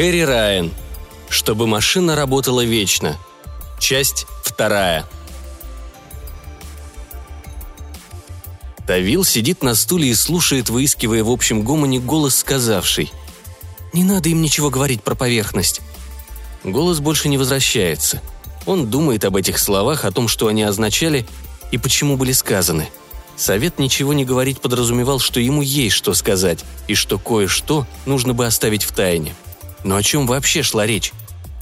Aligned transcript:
Кэрри 0.00 0.22
Райан. 0.22 0.72
Чтобы 1.28 1.66
машина 1.66 2.16
работала 2.16 2.64
вечно. 2.64 3.18
Часть 3.78 4.26
вторая. 4.42 5.04
Тавил 8.86 9.24
сидит 9.24 9.62
на 9.62 9.74
стуле 9.74 10.08
и 10.08 10.14
слушает, 10.14 10.70
выискивая 10.70 11.22
в 11.22 11.28
общем 11.28 11.60
гомоне 11.60 12.00
голос, 12.00 12.36
сказавший 12.36 13.12
«Не 13.92 14.02
надо 14.02 14.30
им 14.30 14.40
ничего 14.40 14.70
говорить 14.70 15.02
про 15.02 15.14
поверхность». 15.14 15.82
Голос 16.64 17.00
больше 17.00 17.28
не 17.28 17.36
возвращается. 17.36 18.22
Он 18.64 18.86
думает 18.86 19.26
об 19.26 19.36
этих 19.36 19.58
словах, 19.58 20.06
о 20.06 20.12
том, 20.12 20.28
что 20.28 20.46
они 20.46 20.62
означали 20.62 21.26
и 21.72 21.76
почему 21.76 22.16
были 22.16 22.32
сказаны. 22.32 22.88
Совет 23.36 23.78
ничего 23.78 24.14
не 24.14 24.24
говорить 24.24 24.62
подразумевал, 24.62 25.18
что 25.18 25.40
ему 25.40 25.60
есть 25.60 25.94
что 25.94 26.14
сказать, 26.14 26.64
и 26.88 26.94
что 26.94 27.18
кое-что 27.18 27.86
нужно 28.06 28.32
бы 28.32 28.46
оставить 28.46 28.84
в 28.84 28.92
тайне. 28.92 29.34
Но 29.84 29.96
о 29.96 30.02
чем 30.02 30.26
вообще 30.26 30.62
шла 30.62 30.86
речь? 30.86 31.12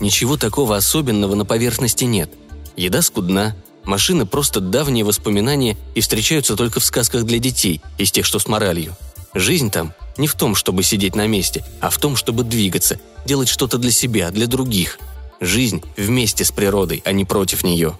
Ничего 0.00 0.36
такого 0.36 0.76
особенного 0.76 1.34
на 1.34 1.44
поверхности 1.44 2.04
нет. 2.04 2.30
Еда 2.76 3.02
скудна, 3.02 3.56
машины 3.84 4.26
просто 4.26 4.60
давние 4.60 5.04
воспоминания 5.04 5.76
и 5.94 6.00
встречаются 6.00 6.56
только 6.56 6.80
в 6.80 6.84
сказках 6.84 7.24
для 7.24 7.38
детей, 7.38 7.80
из 7.96 8.12
тех, 8.12 8.24
что 8.24 8.38
с 8.38 8.46
моралью. 8.46 8.96
Жизнь 9.34 9.70
там 9.70 9.92
не 10.16 10.26
в 10.26 10.34
том, 10.34 10.54
чтобы 10.54 10.82
сидеть 10.82 11.14
на 11.14 11.26
месте, 11.26 11.64
а 11.80 11.90
в 11.90 11.98
том, 11.98 12.16
чтобы 12.16 12.44
двигаться, 12.44 13.00
делать 13.26 13.48
что-то 13.48 13.78
для 13.78 13.90
себя, 13.90 14.30
для 14.30 14.46
других. 14.46 14.98
Жизнь 15.40 15.82
вместе 15.96 16.44
с 16.44 16.50
природой, 16.50 17.02
а 17.04 17.12
не 17.12 17.24
против 17.24 17.62
нее. 17.62 17.96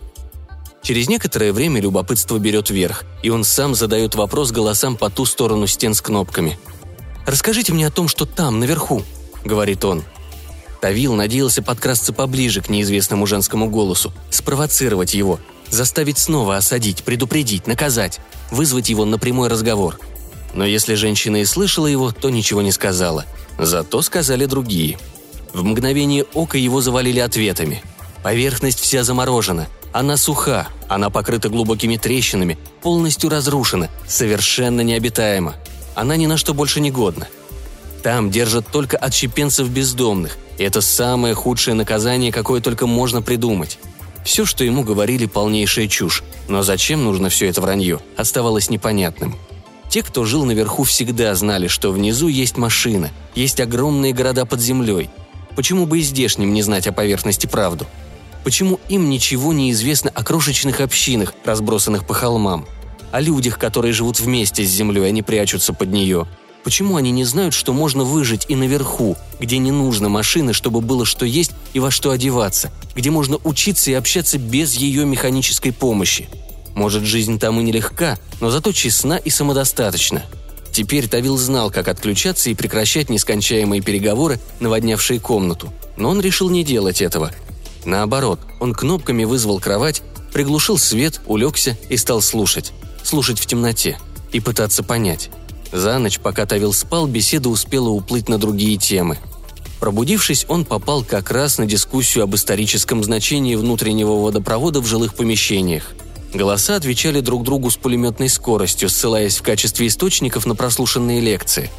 Через 0.83 1.09
некоторое 1.09 1.53
время 1.53 1.81
любопытство 1.81 2.39
берет 2.39 2.71
верх, 2.71 3.05
и 3.23 3.31
он 3.31 3.45
сам 3.45 3.75
задает 3.75 4.15
вопрос 4.15 4.53
голосам 4.53 4.97
по 4.97 5.11
ту 5.11 5.27
сторону 5.27 5.67
стен 5.67 5.95
с 5.95 6.01
кнопками. 6.01 6.59
«Расскажите 7.27 7.73
мне 7.73 7.87
о 7.87 7.91
том, 7.91 8.09
что 8.09 8.25
там, 8.25 8.59
наверху»,— 8.59 9.03
говорит 9.49 9.85
он. 9.85 10.05
Тавил 10.81 11.15
надеялся 11.15 11.61
подкрасться 11.61 12.13
поближе 12.13 12.61
к 12.61 12.69
неизвестному 12.69 13.27
женскому 13.27 13.69
голосу, 13.69 14.13
спровоцировать 14.31 15.15
его, 15.15 15.41
заставить 15.69 16.19
снова 16.19 16.57
осадить, 16.57 17.03
предупредить, 17.03 17.67
наказать, 17.67 18.21
вызвать 18.53 18.89
его 18.89 19.05
на 19.05 19.19
прямой 19.19 19.49
разговор. 19.49 19.99
Но 20.55 20.65
если 20.65 20.95
женщина 20.95 21.39
и 21.39 21.45
слышала 21.45 21.89
его, 21.89 22.13
то 22.13 22.31
ничего 22.31 22.63
не 22.63 22.71
сказала. 22.71 23.25
Зато 23.59 24.01
сказали 24.03 24.45
другие. 24.45 24.99
В 25.53 25.65
мгновение 25.65 26.25
ока 26.35 26.59
его 26.59 26.81
завалили 26.81 27.19
ответами. 27.19 27.83
Поверхность 28.23 28.79
вся 28.79 29.03
заморожена, 29.03 29.67
она 29.93 30.17
суха, 30.17 30.69
она 30.89 31.11
покрыта 31.11 31.49
глубокими 31.49 31.97
трещинами, 31.97 32.59
полностью 32.83 33.31
разрушена, 33.31 33.89
совершенно 34.07 34.83
необитаема. 34.83 35.57
Она 35.95 36.17
ни 36.17 36.27
на 36.27 36.37
что 36.37 36.55
больше 36.55 36.81
не 36.81 36.91
годна. 36.91 37.29
Там 38.03 38.31
держат 38.31 38.67
только 38.71 38.97
отщепенцев 38.97 39.69
бездомных, 39.69 40.39
это 40.59 40.81
самое 40.81 41.35
худшее 41.35 41.75
наказание, 41.75 42.33
какое 42.33 42.61
только 42.61 42.87
можно 42.87 43.23
придумать. 43.23 43.79
Все, 44.25 44.45
что 44.45 44.65
ему 44.65 44.83
говорили, 44.83 45.27
полнейшая 45.27 45.89
чушь, 45.89 46.23
но 46.49 46.63
зачем 46.63 47.05
нужно 47.05 47.29
все 47.29 47.49
это 47.49 47.61
вранье, 47.61 48.01
оставалось 48.17 48.69
непонятным. 48.69 49.37
Те, 49.89 50.03
кто 50.03 50.25
жил 50.25 50.45
наверху, 50.45 50.83
всегда 50.83 51.35
знали, 51.35 51.67
что 51.67 51.93
внизу 51.93 52.29
есть 52.29 52.57
машина, 52.57 53.11
есть 53.35 53.61
огромные 53.61 54.13
города 54.13 54.45
под 54.45 54.61
землей. 54.61 55.11
Почему 55.57 55.87
бы 55.87 56.01
и 56.01 56.03
здешним 56.03 56.53
не 56.53 56.63
знать 56.63 56.87
о 56.87 56.93
поверхности 56.93 57.47
правду? 57.47 57.87
Почему 58.45 58.81
им 58.89 59.09
ничего 59.09 59.53
не 59.53 59.71
известно 59.71 60.11
о 60.15 60.23
крошечных 60.23 60.81
общинах, 60.81 61.35
разбросанных 61.45 62.07
по 62.07 62.15
холмам? 62.15 62.67
О 63.13 63.21
людях, 63.21 63.59
которые 63.59 63.93
живут 63.93 64.21
вместе 64.21 64.65
с 64.65 64.69
землей, 64.69 65.09
а 65.09 65.11
не 65.11 65.23
прячутся 65.23 65.73
под 65.73 65.91
нее– 65.91 66.27
Почему 66.65 66.97
они 66.97 67.11
не 67.11 67.25
знают, 67.25 67.55
что 67.55 67.73
можно 67.73 68.05
выжить 68.05 68.47
и 68.49 68.57
наверху, 68.57 69.17
где 69.41 69.59
не 69.59 69.71
нужно 69.71 70.09
машины, 70.09 70.53
чтобы 70.53 70.81
было 70.81 71.07
что 71.07 71.25
есть 71.25 71.53
и 71.73 71.81
во 71.81 71.91
что 71.91 72.11
одеваться, 72.11 72.71
где 72.95 73.11
можно 73.11 73.39
учиться 73.45 73.91
и 73.91 73.95
общаться 73.95 74.39
без 74.39 74.75
ее 74.75 75.05
механической 75.05 75.73
помощи? 75.73 76.29
Может, 76.75 77.05
жизнь 77.05 77.39
там 77.39 77.59
и 77.59 77.63
нелегка, 77.63 78.19
но 78.41 78.51
зато 78.51 78.73
честна 78.73 79.17
и 79.17 79.31
самодостаточна. 79.31 80.25
Теперь 80.73 81.09
Тавил 81.09 81.37
знал, 81.37 81.71
как 81.71 81.89
отключаться 81.89 82.51
и 82.51 82.55
прекращать 82.55 83.11
нескончаемые 83.11 83.83
переговоры, 83.83 84.39
наводнявшие 84.61 85.19
комнату. 85.19 85.73
Но 85.97 86.11
он 86.11 86.21
решил 86.21 86.51
не 86.51 86.63
делать 86.63 87.03
этого. 87.03 87.33
Наоборот, 87.85 88.39
он 88.61 88.75
кнопками 88.75 89.25
вызвал 89.25 89.59
кровать, 89.59 90.03
приглушил 90.33 90.79
свет, 90.79 91.21
улегся 91.27 91.77
и 91.89 91.97
стал 91.97 92.21
слушать. 92.21 92.73
Слушать 93.03 93.41
в 93.41 93.47
темноте 93.47 93.99
и 94.31 94.39
пытаться 94.39 94.83
понять. 94.83 95.31
За 95.73 95.99
ночь, 95.99 96.19
пока 96.19 96.47
Тавил 96.47 96.73
спал, 96.73 97.07
беседа 97.07 97.49
успела 97.49 97.89
уплыть 97.89 98.29
на 98.29 98.39
другие 98.39 98.79
темы. 98.79 99.19
Пробудившись, 99.81 100.47
он 100.49 100.65
попал 100.65 101.05
как 101.05 101.31
раз 101.31 101.59
на 101.59 101.67
дискуссию 101.67 102.25
об 102.25 102.35
историческом 102.35 103.05
значении 103.05 103.55
внутреннего 103.55 104.13
водопровода 104.13 104.81
в 104.81 104.87
жилых 104.87 105.15
помещениях. 105.15 105.93
Голоса 106.35 106.77
отвечали 106.77 107.21
друг 107.21 107.45
другу 107.45 107.71
с 107.71 107.77
пулеметной 107.77 108.29
скоростью, 108.29 108.89
ссылаясь 108.89 109.39
в 109.39 109.43
качестве 109.43 109.87
источников 109.87 110.47
на 110.47 110.55
прослушанные 110.55 111.21
лекции. 111.21 111.71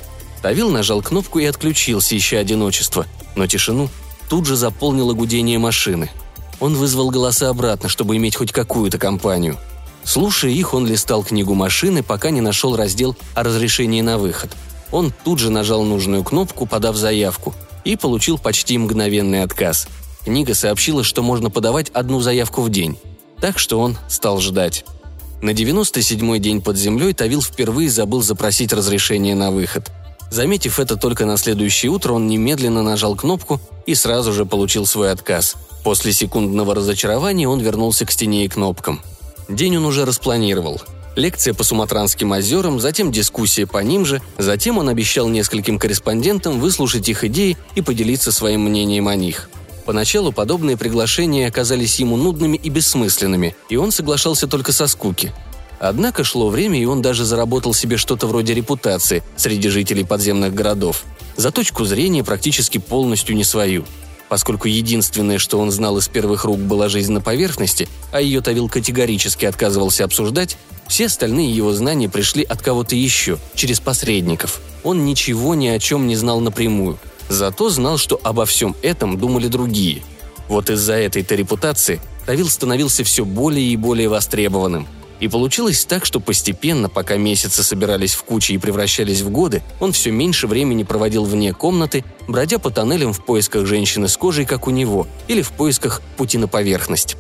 Тавил 0.42 0.70
нажал 0.70 1.02
кнопку 1.02 1.40
и 1.40 1.46
отключился, 1.46 2.18
ища 2.18 2.40
одиночество, 2.40 3.06
но 3.36 3.48
тишину 3.48 3.90
тут 4.30 4.46
же 4.46 4.56
заполнило 4.56 5.14
гудение 5.14 5.60
машины. 5.60 6.10
Он 6.60 6.76
вызвал 6.76 7.10
голоса 7.10 7.50
обратно, 7.50 7.90
чтобы 7.90 8.16
иметь 8.16 8.36
хоть 8.38 8.52
какую-то 8.52 8.98
компанию– 8.98 9.58
Слушая 10.04 10.52
их, 10.52 10.74
он 10.74 10.88
листал 10.88 11.24
книгу 11.24 11.54
машины, 11.54 12.04
пока 12.04 12.30
не 12.30 12.42
нашел 12.42 12.76
раздел 12.76 13.16
о 13.36 13.44
разрешении 13.44 14.02
на 14.02 14.18
выход. 14.18 14.52
Он 14.92 15.14
тут 15.24 15.40
же 15.40 15.50
нажал 15.52 15.84
нужную 15.84 16.24
кнопку, 16.24 16.66
подав 16.66 16.96
заявку, 16.96 17.54
и 17.84 17.96
получил 17.96 18.38
почти 18.38 18.78
мгновенный 18.78 19.44
отказ. 19.44 19.88
Книга 20.24 20.54
сообщила, 20.54 21.04
что 21.04 21.22
можно 21.22 21.50
подавать 21.50 21.90
одну 21.90 22.20
заявку 22.22 22.62
в 22.62 22.70
день. 22.70 22.98
Так 23.40 23.60
что 23.60 23.80
он 23.80 23.98
стал 24.10 24.40
ждать. 24.42 24.86
На 25.42 25.52
97-й 25.52 26.40
день 26.40 26.62
под 26.62 26.78
землей 26.78 27.14
Тавил 27.14 27.42
впервые 27.42 27.90
забыл 27.90 28.22
запросить 28.22 28.74
разрешение 28.74 29.36
на 29.36 29.52
выход. 29.52 29.90
Заметив 30.30 30.80
это 30.80 30.98
только 30.98 31.26
на 31.26 31.38
следующее 31.38 31.92
утро, 31.92 32.14
он 32.14 32.28
немедленно 32.28 32.84
нажал 32.84 33.16
кнопку 33.16 33.62
и 33.86 33.96
сразу 33.96 34.34
же 34.34 34.46
получил 34.46 34.86
свой 34.86 35.12
отказ. 35.12 35.56
После 35.84 36.12
секундного 36.12 36.76
разочарования 36.76 37.48
он 37.48 37.62
вернулся 37.62 38.06
к 38.06 38.12
стене 38.12 38.46
и 38.46 38.50
кнопкам– 38.50 39.02
День 39.50 39.78
он 39.78 39.86
уже 39.86 40.06
распланировал. 40.06 40.80
Лекция 41.16 41.56
по 41.56 41.64
Суматранским 41.64 42.32
озерам, 42.32 42.80
затем 42.80 43.12
дискуссия 43.12 43.66
по 43.66 43.80
ним 43.80 44.06
же, 44.06 44.22
затем 44.38 44.78
он 44.78 44.90
обещал 44.90 45.28
нескольким 45.28 45.80
корреспондентам 45.80 46.60
выслушать 46.60 47.10
их 47.10 47.24
идеи 47.24 47.58
и 47.74 47.82
поделиться 47.82 48.32
своим 48.32 48.62
мнением 48.62 49.08
о 49.08 49.16
них. 49.16 49.50
Поначалу 49.86 50.32
подобные 50.32 50.78
приглашения 50.78 51.48
оказались 51.48 52.00
ему 52.00 52.16
нудными 52.16 52.58
и 52.58 52.70
бессмысленными, 52.70 53.56
и 53.70 53.76
он 53.76 53.92
соглашался 53.92 54.48
только 54.48 54.72
со 54.72 54.86
скуки. 54.86 55.34
Однако 55.80 56.24
шло 56.24 56.50
время, 56.50 56.80
и 56.80 56.86
он 56.86 57.02
даже 57.02 57.26
заработал 57.26 57.74
себе 57.74 57.98
что-то 57.98 58.28
вроде 58.28 58.54
репутации 58.54 59.24
среди 59.36 59.70
жителей 59.70 60.06
подземных 60.06 60.54
городов. 60.54 61.06
За 61.38 61.52
точку 61.52 61.86
зрения 61.86 62.24
практически 62.24 62.78
полностью 62.78 63.36
не 63.36 63.44
свою– 63.44 63.84
Поскольку 64.30 64.68
единственное, 64.68 65.40
что 65.40 65.60
он 65.60 65.72
знал 65.72 65.98
из 65.98 66.08
первых 66.08 66.46
рук, 66.46 66.60
была 66.60 66.88
жизнь 66.88 67.12
на 67.12 67.20
поверхности, 67.20 67.90
а 68.12 68.22
ее 68.22 68.42
Тавил 68.42 68.70
категорически 68.70 69.46
отказывался 69.46 70.06
обсуждать, 70.06 70.58
все 70.88 71.08
остальные 71.08 71.52
его 71.52 71.74
знания 71.74 72.10
пришли 72.10 72.44
от 72.44 72.62
кого-то 72.62 72.96
еще, 72.96 73.40
через 73.56 73.80
посредников. 73.80 74.62
Он 74.84 75.04
ничего 75.04 75.56
ни 75.56 75.68
о 75.68 75.80
чем 75.80 76.08
не 76.08 76.16
знал 76.16 76.40
напрямую. 76.40 77.00
Зато 77.28 77.70
знал, 77.70 77.98
что 77.98 78.20
обо 78.24 78.46
всем 78.46 78.76
этом 78.84 79.18
думали 79.18 79.48
другие. 79.48 80.04
Вот 80.48 80.70
из-за 80.70 80.94
этой-то 80.94 81.36
репутации 81.36 82.00
Тавил 82.26 82.50
становился 82.50 83.04
все 83.04 83.26
более 83.26 83.66
и 83.66 83.76
более 83.76 84.10
востребованным– 84.10 84.88
и 85.20 85.28
получилось 85.28 85.86
так, 85.86 86.06
что 86.06 86.20
постепенно, 86.20 86.90
пока 86.90 87.18
месяцы 87.18 87.64
собирались 87.64 88.14
в 88.14 88.24
кучи 88.24 88.54
и 88.54 88.58
превращались 88.58 89.22
в 89.22 89.30
годы, 89.30 89.62
он 89.80 89.92
все 89.92 90.12
меньше 90.12 90.48
времени 90.48 90.84
проводил 90.84 91.26
вне 91.26 91.54
комнаты, 91.54 92.04
бродя 92.28 92.60
по 92.60 92.72
тоннелям 92.72 93.14
в 93.14 93.24
поисках 93.26 93.66
женщины 93.66 94.08
с 94.08 94.18
кожей, 94.18 94.46
как 94.46 94.68
у 94.68 94.72
него, 94.72 95.08
или 95.28 95.42
в 95.42 95.52
поисках 95.52 96.02
пути 96.18 96.38
на 96.38 96.48
поверхность. 96.48 97.18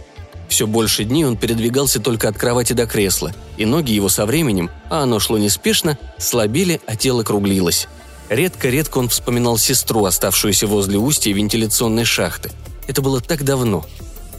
Все 0.47 0.65
больше 0.65 1.03
дней 1.03 1.25
он 1.25 1.37
передвигался 1.37 1.99
только 1.99 2.27
от 2.27 2.37
кровати 2.37 2.73
до 2.73 2.87
кресла, 2.87 3.33
и 3.57 3.65
ноги 3.65 3.91
его 3.91 4.09
со 4.09 4.25
временем, 4.25 4.71
а 4.89 5.03
оно 5.03 5.19
шло 5.19 5.37
неспешно, 5.37 5.97
слабели, 6.17 6.81
а 6.87 6.95
тело 6.95 7.23
круглилось. 7.23 7.87
Редко-редко 8.29 8.97
он 8.97 9.09
вспоминал 9.09 9.57
сестру, 9.57 10.05
оставшуюся 10.05 10.67
возле 10.67 10.97
устья 10.97 11.33
вентиляционной 11.33 12.05
шахты. 12.05 12.51
Это 12.87 13.01
было 13.01 13.21
так 13.21 13.43
давно, 13.43 13.85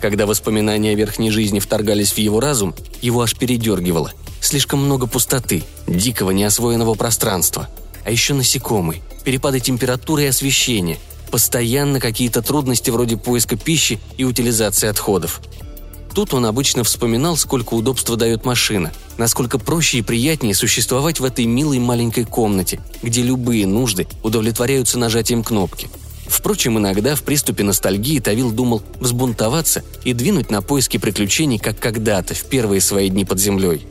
когда 0.01 0.27
воспоминания 0.27 0.93
о 0.93 0.95
верхней 0.95 1.31
жизни 1.31 1.61
вторгались 1.61 2.13
в 2.13 2.19
его 2.19 2.41
разум, 2.41 2.75
его 3.01 3.23
аж 3.23 3.37
передергивало. 3.37 4.13
Слишком 4.41 4.83
много 4.85 5.07
пустоты, 5.07 5.63
дикого 5.87 6.31
неосвоенного 6.31 6.95
пространства. 6.95 7.69
А 8.05 8.11
еще 8.11 8.35
насекомые, 8.35 9.03
перепады 9.25 9.61
температуры 9.61 10.25
и 10.25 10.27
освещения, 10.27 10.99
постоянно 11.31 12.01
какие-то 12.01 12.43
трудности 12.43 12.91
вроде 12.91 13.17
поиска 13.17 13.57
пищи 13.57 14.01
и 14.17 14.25
утилизации 14.25 14.89
отходов. 14.89 15.41
Тут 16.15 16.35
он 16.35 16.47
обычно 16.47 16.83
вспоминал, 16.83 17.37
сколько 17.37 17.75
удобства 17.75 18.17
дает 18.17 18.45
машина, 18.45 18.93
насколько 19.17 19.59
проще 19.59 19.99
и 19.99 20.03
приятнее 20.03 20.55
существовать 20.55 21.21
в 21.21 21.25
этой 21.25 21.45
милой 21.45 21.79
маленькой 21.79 22.25
комнате, 22.25 22.81
где 23.03 23.23
любые 23.23 23.67
нужды 23.67 24.09
удовлетворяются 24.25 24.99
нажатием 24.99 25.45
кнопки– 25.45 25.89
Впрочем, 26.31 26.79
иногда 26.79 27.17
в 27.17 27.25
приступе 27.25 27.65
ностальгии 27.65 28.21
Тавил 28.21 28.53
думал 28.53 28.83
взбунтоваться 29.01 29.83
и 30.05 30.13
двинуть 30.13 30.49
на 30.49 30.63
поиски 30.63 30.97
приключений, 30.97 31.59
как 31.59 31.81
когда-то, 31.81 32.35
в 32.35 32.45
первые 32.45 32.81
свои 32.81 33.11
дни 33.11 33.25
под 33.25 33.41
землей. 33.41 33.85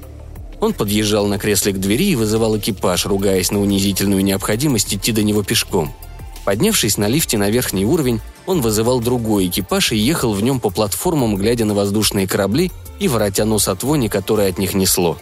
Он 0.62 0.74
подъезжал 0.74 1.28
на 1.28 1.38
кресле 1.38 1.74
к 1.74 1.80
двери 1.80 2.12
и 2.12 2.16
вызывал 2.16 2.58
экипаж, 2.58 3.06
ругаясь 3.06 3.52
на 3.52 3.60
унизительную 3.60 4.24
необходимость 4.24 4.94
идти 4.94 5.12
до 5.12 5.22
него 5.22 5.44
пешком. 5.44 5.94
Поднявшись 6.46 6.98
на 6.98 7.10
лифте 7.10 7.38
на 7.38 7.50
верхний 7.50 7.86
уровень, 7.86 8.22
он 8.46 8.62
вызывал 8.62 9.02
другой 9.02 9.48
экипаж 9.48 9.92
и 9.92 9.98
ехал 9.98 10.32
в 10.32 10.42
нем 10.42 10.62
по 10.62 10.70
платформам, 10.70 11.36
глядя 11.36 11.66
на 11.66 11.74
воздушные 11.74 12.26
корабли 12.26 12.72
и 13.00 13.10
воротя 13.10 13.44
нос 13.44 13.68
от 13.68 13.84
вони, 13.84 14.08
которое 14.08 14.50
от 14.50 14.58
них 14.58 14.74
несло. 14.74 15.18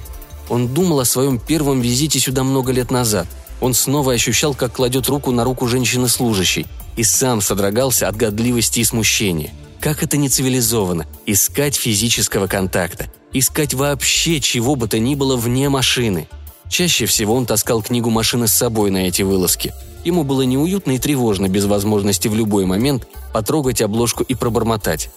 Он 0.49 0.67
думал 0.67 0.99
о 0.99 1.05
своем 1.05 1.39
первом 1.39 1.81
визите 1.81 2.19
сюда 2.19 2.43
много 2.43 2.71
лет 2.71 2.91
назад. 2.91 3.27
Он 3.59 3.73
снова 3.73 4.13
ощущал, 4.13 4.53
как 4.53 4.73
кладет 4.73 5.07
руку 5.07 5.31
на 5.31 5.43
руку 5.43 5.67
женщины-служащей, 5.67 6.67
и 6.95 7.03
сам 7.03 7.41
содрогался 7.41 8.07
от 8.07 8.15
годливости 8.15 8.79
и 8.79 8.83
смущения. 8.83 9.53
Как 9.79 10.03
это 10.03 10.17
не 10.17 10.29
цивилизованно– 10.29 11.05
искать 11.25 11.75
физического 11.75 12.47
контакта, 12.47 13.07
искать 13.33 13.73
вообще 13.73 14.39
чего 14.41 14.75
бы 14.75 14.87
то 14.87 14.99
ни 14.99 15.15
было 15.15 15.35
вне 15.35 15.69
машины. 15.69 16.27
Чаще 16.69 17.05
всего 17.05 17.35
он 17.35 17.45
таскал 17.45 17.81
книгу 17.81 18.09
машины 18.09 18.47
с 18.47 18.53
собой 18.53 18.91
на 18.91 19.07
эти 19.07 19.21
вылазки. 19.21 19.73
Ему 20.03 20.23
было 20.23 20.41
неуютно 20.41 20.91
и 20.91 20.99
тревожно 20.99 21.47
без 21.47 21.65
возможности 21.65 22.27
в 22.27 22.35
любой 22.35 22.65
момент 22.65 23.07
потрогать 23.33 23.81
обложку 23.81 24.23
и 24.23 24.35
пробормотать. 24.35 25.09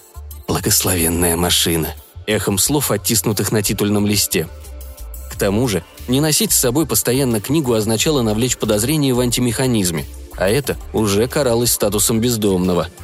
«Благословенная 0.47 1.35
машина», 1.35 1.95
эхом 2.27 2.57
слов, 2.57 2.91
оттиснутых 2.91 3.51
на 3.51 3.61
титульном 3.61 4.05
листе. 4.05 4.47
Тому 5.41 5.67
же, 5.67 5.83
не 6.07 6.21
носить 6.21 6.51
с 6.51 6.59
собой 6.59 6.85
постоянно 6.85 7.41
книгу 7.41 7.73
означало 7.73 8.21
навлечь 8.21 8.57
подозрение 8.57 9.15
в 9.15 9.19
антимеханизме, 9.19 10.05
а 10.37 10.47
это 10.47 10.77
уже 10.93 11.27
каралось 11.27 11.71
статусом 11.71 12.19
бездомного– 12.19 12.89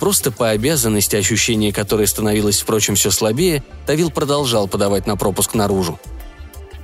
Просто 0.00 0.30
по 0.30 0.50
обязанности, 0.50 1.16
ощущение 1.16 1.72
которой 1.72 2.06
становилось, 2.06 2.60
впрочем, 2.60 2.96
все 2.96 3.10
слабее, 3.10 3.64
Тавил 3.86 4.10
продолжал 4.10 4.68
подавать 4.68 5.06
на 5.06 5.16
пропуск 5.16 5.54
наружу. 5.54 5.98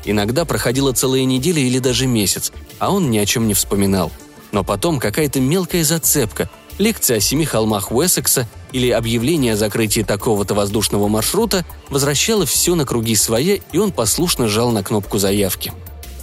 Иногда 0.07 0.47
проходила 0.47 0.93
целая 0.93 1.25
неделя 1.25 1.61
или 1.61 1.81
даже 1.81 2.07
месяц, 2.07 2.51
а 2.79 2.91
он 2.91 3.11
ни 3.11 3.19
о 3.19 3.27
чем 3.27 3.49
не 3.49 3.53
вспоминал. 3.53 4.11
Но 4.53 4.65
потом 4.65 4.99
какая-то 4.99 5.41
мелкая 5.41 5.85
зацепка, 5.85 6.49
лекция 6.79 7.19
о 7.19 7.21
семи 7.21 7.45
холмах 7.45 7.93
Уэссекса 7.93 8.49
или 8.73 8.91
объявление 8.91 9.55
о 9.55 9.57
закрытии 9.57 10.03
такого-то 10.03 10.55
воздушного 10.55 11.09
маршрута 11.09 11.65
возвращало 11.89 12.47
все 12.47 12.75
на 12.75 12.85
круги 12.85 13.15
своя, 13.15 13.59
и 13.73 13.79
он 13.79 13.93
послушно 13.93 14.49
жал 14.49 14.71
на 14.71 14.83
кнопку 14.83 15.19
заявки. 15.19 15.73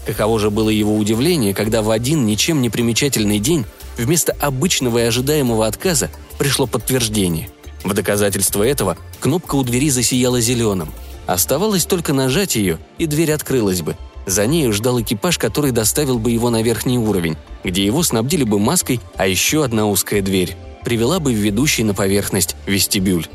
Каково 0.06 0.40
же 0.40 0.50
было 0.50 0.70
его 0.70 0.96
удивление, 0.96 1.54
когда 1.54 1.82
в 1.82 1.92
один 1.92 2.26
ничем 2.26 2.62
не 2.62 2.70
примечательный 2.70 3.40
день 3.40 3.66
вместо 3.98 4.32
обычного 4.40 5.00
и 5.00 5.02
ожидаемого 5.02 5.68
отказа 5.68 6.10
пришло 6.38 6.66
подтверждение. 6.66 7.50
В 7.84 7.94
доказательство 7.94 8.64
этого 8.64 8.98
кнопка 9.20 9.56
у 9.56 9.64
двери 9.64 9.90
засияла 9.90 10.40
зеленым. 10.40 10.92
Оставалось 11.26 11.86
только 11.86 12.14
нажать 12.14 12.56
ее, 12.56 12.80
и 12.98 13.06
дверь 13.06 13.34
открылась 13.34 13.82
бы. 13.82 13.98
За 14.26 14.46
нею 14.46 14.74
ждал 14.74 15.02
экипаж, 15.02 15.38
который 15.38 15.72
доставил 15.72 16.20
бы 16.20 16.32
его 16.32 16.50
на 16.50 16.62
верхний 16.62 16.98
уровень, 16.98 17.38
где 17.64 17.86
его 17.86 18.04
снабдили 18.04 18.44
бы 18.44 18.60
маской, 18.60 19.00
а 19.16 19.28
еще 19.28 19.64
одна 19.64 19.88
узкая 19.88 20.22
дверь. 20.22 20.56
Привела 20.88 21.20
бы 21.20 21.34
ведущий 21.34 21.84
на 21.84 21.94
поверхность 21.94 22.56
вестибюль. 22.66 23.28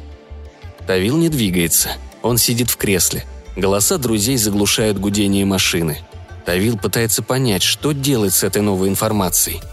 Тавил 0.87 1.19
не 1.19 1.29
двигается. 1.29 1.91
Он 2.23 2.39
сидит 2.39 2.71
в 2.71 2.79
кресле. 2.79 3.27
Голоса 3.57 3.99
друзей 3.99 4.39
заглушают 4.39 4.99
гудение 4.99 5.45
машины. 5.45 5.99
Тавил 6.47 6.79
пытается 6.79 7.23
понять, 7.23 7.63
что 7.63 7.93
делать 7.93 8.33
с 8.33 8.43
этой 8.43 8.63
новой 8.63 8.89
информацией– 8.89 9.61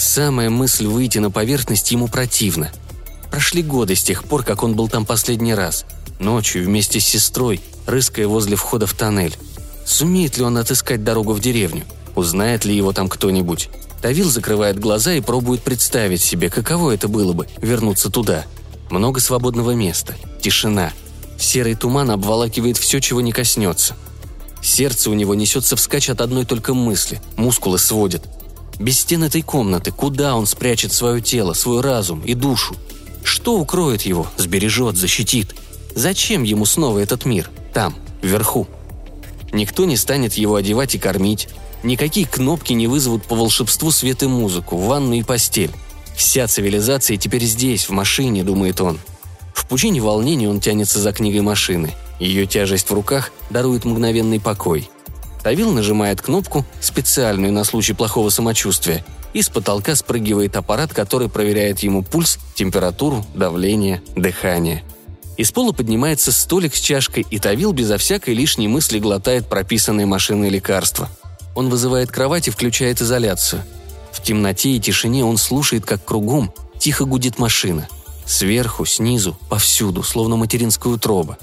Самая 0.00 0.48
мысль 0.48 0.86
выйти 0.86 1.18
на 1.18 1.30
поверхность 1.30 1.90
ему 1.92 2.08
противна. 2.08 2.72
Прошли 3.30 3.62
годы 3.62 3.94
с 3.94 4.02
тех 4.02 4.24
пор, 4.24 4.42
как 4.44 4.62
он 4.62 4.74
был 4.74 4.88
там 4.88 5.04
последний 5.04 5.54
раз. 5.54 5.84
Ночью 6.18 6.64
вместе 6.64 7.00
с 7.00 7.04
сестрой, 7.04 7.60
рыская 7.86 8.26
возле 8.26 8.56
входа 8.56 8.86
в 8.86 8.94
тоннель. 8.94 9.36
Сумеет 9.84 10.38
ли 10.38 10.42
он 10.42 10.56
отыскать 10.56 11.04
дорогу 11.04 11.34
в 11.34 11.40
деревню? 11.40 11.84
Узнает 12.16 12.64
ли 12.64 12.74
его 12.74 12.94
там 12.94 13.10
кто-нибудь? 13.10 13.68
Тавил 14.02 14.30
закрывает 14.30 14.78
глаза 14.78 15.14
и 15.14 15.20
пробует 15.20 15.62
представить 15.62 16.22
себе, 16.22 16.50
каково 16.50 16.92
это 16.92 17.08
было 17.08 17.32
бы– 17.32 17.46
вернуться 17.58 18.10
туда. 18.10 18.46
Много 18.90 19.20
свободного 19.20 19.72
места, 19.72 20.16
тишина. 20.40 20.92
Серый 21.38 21.74
туман 21.74 22.10
обволакивает 22.10 22.76
все, 22.76 23.00
чего 23.00 23.20
не 23.20 23.32
коснется. 23.32 23.94
Сердце 24.62 25.10
у 25.10 25.14
него 25.14 25.34
несется 25.34 25.76
вскачь 25.76 26.10
от 26.10 26.20
одной 26.20 26.44
только 26.44 26.74
мысли, 26.74 27.20
мускулы 27.36 27.78
сводят– 27.78 28.22
без 28.80 29.00
стен 29.00 29.22
этой 29.24 29.42
комнаты, 29.42 29.92
куда 29.92 30.34
он 30.34 30.46
спрячет 30.46 30.94
свое 30.94 31.20
тело, 31.20 31.52
свой 31.52 31.82
разум 31.82 32.22
и 32.22 32.32
душу? 32.32 32.74
Что 33.22 33.60
укроет 33.60 34.02
его, 34.02 34.26
сбережет, 34.38 34.96
защитит? 34.96 35.54
Зачем 35.94 36.44
ему 36.44 36.64
снова 36.64 36.98
этот 36.98 37.26
мир? 37.26 37.50
Там, 37.74 37.94
вверху. 38.22 38.66
Никто 39.52 39.84
не 39.84 39.98
станет 39.98 40.32
его 40.32 40.54
одевать 40.54 40.94
и 40.94 40.98
кормить. 40.98 41.50
Никакие 41.82 42.26
кнопки 42.26 42.72
не 42.72 42.86
вызовут 42.86 43.24
по 43.24 43.34
волшебству 43.34 43.90
свет 43.90 44.22
и 44.22 44.26
музыку, 44.26 44.76
ванну 44.76 45.14
и 45.14 45.22
постель. 45.22 45.70
Вся 46.16 46.46
цивилизация 46.46 47.16
теперь 47.16 47.44
здесь, 47.44 47.88
в 47.88 47.92
машине, 47.92 48.44
думает 48.44 48.80
он. 48.80 48.98
В 49.54 49.66
пучине 49.66 50.00
волнения 50.00 50.48
он 50.48 50.60
тянется 50.60 51.00
за 51.00 51.12
книгой 51.12 51.40
машины. 51.40 51.94
Ее 52.18 52.46
тяжесть 52.46 52.90
в 52.90 52.94
руках 52.94 53.32
дарует 53.50 53.84
мгновенный 53.84 54.40
покой– 54.40 54.90
Тавил 55.42 55.72
нажимает 55.72 56.20
кнопку, 56.20 56.64
специальную 56.80 57.52
на 57.52 57.64
случай 57.64 57.94
плохого 57.94 58.30
самочувствия, 58.30 59.04
и 59.32 59.42
с 59.42 59.48
потолка 59.48 59.94
спрыгивает 59.94 60.56
аппарат, 60.56 60.92
который 60.92 61.28
проверяет 61.28 61.80
ему 61.80 62.02
пульс, 62.02 62.38
температуру, 62.54 63.24
давление, 63.34 64.02
дыхание. 64.16 64.84
Из 65.38 65.52
пола 65.52 65.72
поднимается 65.72 66.32
столик 66.32 66.74
с 66.74 66.80
чашкой, 66.80 67.26
и 67.30 67.38
Тавил 67.38 67.72
безо 67.72 67.96
всякой 67.96 68.34
лишней 68.34 68.68
мысли 68.68 68.98
глотает 68.98 69.48
прописанные 69.48 70.04
машиной 70.04 70.50
лекарства. 70.50 71.08
Он 71.54 71.68
вызывает 71.68 72.10
кровать 72.10 72.48
и 72.48 72.50
включает 72.50 73.00
изоляцию. 73.00 73.62
В 74.12 74.22
темноте 74.22 74.70
и 74.70 74.80
тишине 74.80 75.24
он 75.24 75.36
слушает, 75.36 75.84
как 75.84 76.04
кругом 76.04 76.52
тихо 76.78 77.04
гудит 77.04 77.38
машина. 77.38 77.88
Сверху, 78.26 78.84
снизу, 78.86 79.36
повсюду, 79.48 80.02
словно 80.02 80.36
материнская 80.36 80.92
утроба. 80.92 81.38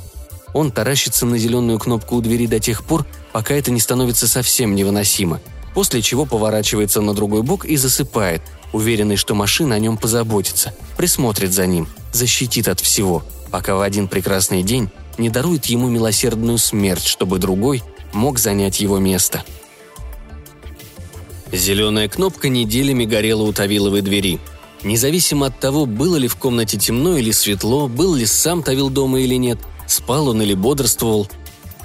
Он 0.54 0.71
таращится 0.71 1.25
на 1.25 1.38
зеленую 1.38 1.80
кнопку 1.80 2.15
у 2.15 2.21
двери 2.21 2.48
до 2.48 2.59
тех 2.59 2.84
пор, 2.84 3.05
пока 3.34 3.53
это 3.53 3.72
не 3.72 3.79
становится 3.79 4.27
совсем 4.27 4.75
невыносимо, 4.75 5.41
после 5.74 6.01
чего 6.01 6.25
поворачивается 6.25 7.01
на 7.01 7.13
другой 7.13 7.43
бок 7.43 7.65
и 7.65 7.75
засыпает, 7.75 8.41
уверенный, 8.72 9.17
что 9.17 9.36
машина 9.36 9.75
о 9.75 9.79
нем 9.79 9.98
позаботится, 9.98 10.74
присмотрит 10.96 11.51
за 11.53 11.67
ним, 11.67 11.88
защитит 12.13 12.67
от 12.67 12.79
всего, 12.79 13.24
пока 13.51 13.75
в 13.75 13.81
один 13.81 14.08
прекрасный 14.08 14.63
день 14.63 14.89
не 15.17 15.29
дарует 15.29 15.65
ему 15.65 15.89
милосердную 15.89 16.58
смерть, 16.58 17.05
чтобы 17.05 17.39
другой 17.39 17.84
мог 18.13 18.39
занять 18.39 18.79
его 18.79 18.98
место. 18.98 19.43
Зеленая 21.51 22.10
кнопка 22.10 22.50
неделями 22.50 23.06
горела 23.06 23.44
у 23.44 23.54
Тавиловой 23.54 24.01
двери. 24.01 24.39
Независимо 24.84 25.48
от 25.48 25.60
того, 25.60 25.86
было 25.86 26.18
ли 26.18 26.27
в 26.27 26.36
комнате 26.36 26.77
темно 26.77 27.18
или 27.18 27.32
светло, 27.32 27.88
был 27.88 28.16
ли 28.16 28.25
сам 28.25 28.63
Тавил 28.63 28.89
дома 28.89 29.22
или 29.22 29.36
нет, 29.36 29.58
спал 29.88 30.30
он 30.30 30.42
или 30.42 30.54
бодрствовал, 30.54 31.27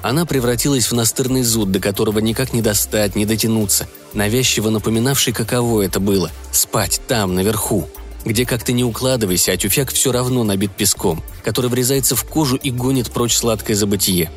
она 0.02 0.26
превратилась 0.26 0.90
в 0.90 0.94
настырный 0.94 1.42
зуд, 1.42 1.70
до 1.70 1.78
которого 1.78 2.18
никак 2.18 2.52
не 2.52 2.60
достать, 2.60 3.14
не 3.14 3.24
дотянуться, 3.24 3.88
навязчиво 4.14 4.68
напоминавший, 4.68 5.32
каково 5.32 5.82
это 5.82 6.00
было– 6.00 6.30
спать 6.52 7.00
там, 7.06 7.34
наверху, 7.34 7.88
где 8.24 8.44
как 8.44 8.64
то 8.64 8.72
не 8.72 8.82
укладывайся, 8.82 9.52
а 9.52 9.56
тюфяк 9.56 9.92
все 9.92 10.10
равно 10.10 10.42
набит 10.42 10.72
песком, 10.72 11.22
который 11.44 11.70
врезается 11.70 12.16
в 12.16 12.24
кожу 12.24 12.56
и 12.56 12.70
гонит 12.70 13.12
прочь 13.12 13.36
сладкое 13.36 13.76
забытие. 13.76 14.30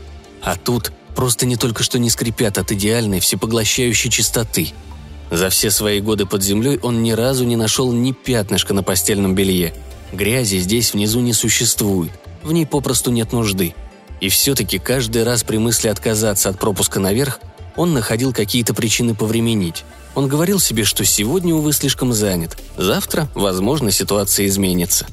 А 0.44 0.56
тут 0.56 0.92
просто 1.16 1.48
не 1.48 1.56
только 1.56 1.82
что 1.82 1.98
не 1.98 2.12
скрипят 2.12 2.60
от 2.60 2.72
идеальной, 2.72 3.20
всепоглощающей 3.20 4.12
чистоты. 4.12 4.72
За 5.32 5.50
все 5.50 5.72
свои 5.72 6.02
годы 6.02 6.26
под 6.26 6.44
землей 6.44 6.80
он 6.82 7.04
ни 7.04 7.12
разу 7.12 7.46
не 7.46 7.56
нашел 7.56 7.92
ни 7.92 8.12
пятнышка 8.12 8.74
на 8.74 8.84
постельном 8.84 9.36
белье. 9.36 9.74
Грязи 10.14 10.58
здесь 10.58 10.94
внизу 10.94 11.20
не 11.20 11.34
существует, 11.34 12.12
в 12.44 12.52
ней 12.52 12.66
попросту 12.66 13.12
нет 13.12 13.32
нужды– 13.34 13.74
и 14.22 14.30
все-таки 14.30 14.80
каждый 14.80 15.24
раз 15.24 15.44
при 15.44 15.58
мысли 15.58 15.88
отказаться 15.88 16.50
от 16.50 16.60
пропуска 16.60 17.00
наверх 17.00 17.40
он 17.76 17.94
находил 17.94 18.32
какие-то 18.34 18.74
причины 18.74 19.14
повременить. 19.14 19.84
Он 20.14 20.28
говорил 20.30 20.60
себе, 20.60 20.86
что 20.86 21.04
сегодня, 21.04 21.54
увы, 21.54 21.74
слишком 21.74 22.14
занят. 22.14 22.58
Завтра, 22.78 23.28
возможно, 23.36 23.92
ситуация 23.92 24.48
изменится. 24.48 25.06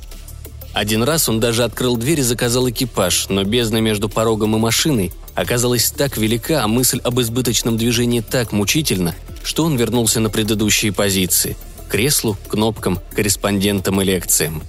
Один 0.73 1.02
раз 1.02 1.28
он 1.28 1.40
даже 1.40 1.64
открыл 1.64 1.97
дверь 1.97 2.21
и 2.21 2.23
заказал 2.23 2.71
экипаж, 2.71 3.26
но 3.28 3.42
бездна 3.42 3.78
между 3.78 4.09
порогом 4.09 4.54
и 4.54 4.61
машиной 4.61 5.12
оказалась 5.34 5.90
так 5.90 6.16
велика, 6.16 6.62
а 6.62 6.68
мысль 6.68 7.00
об 7.04 7.20
избыточном 7.20 7.76
движении 7.76 8.20
так 8.20 8.52
мучительна, 8.52 9.14
что 9.42 9.64
он 9.64 9.76
вернулся 9.76 10.20
на 10.20 10.30
предыдущие 10.30 10.92
позиции– 10.92 11.56
креслу, 11.88 12.36
кнопкам, 12.48 13.00
корреспондентам 13.14 14.00
и 14.00 14.04
лекциям. 14.04 14.62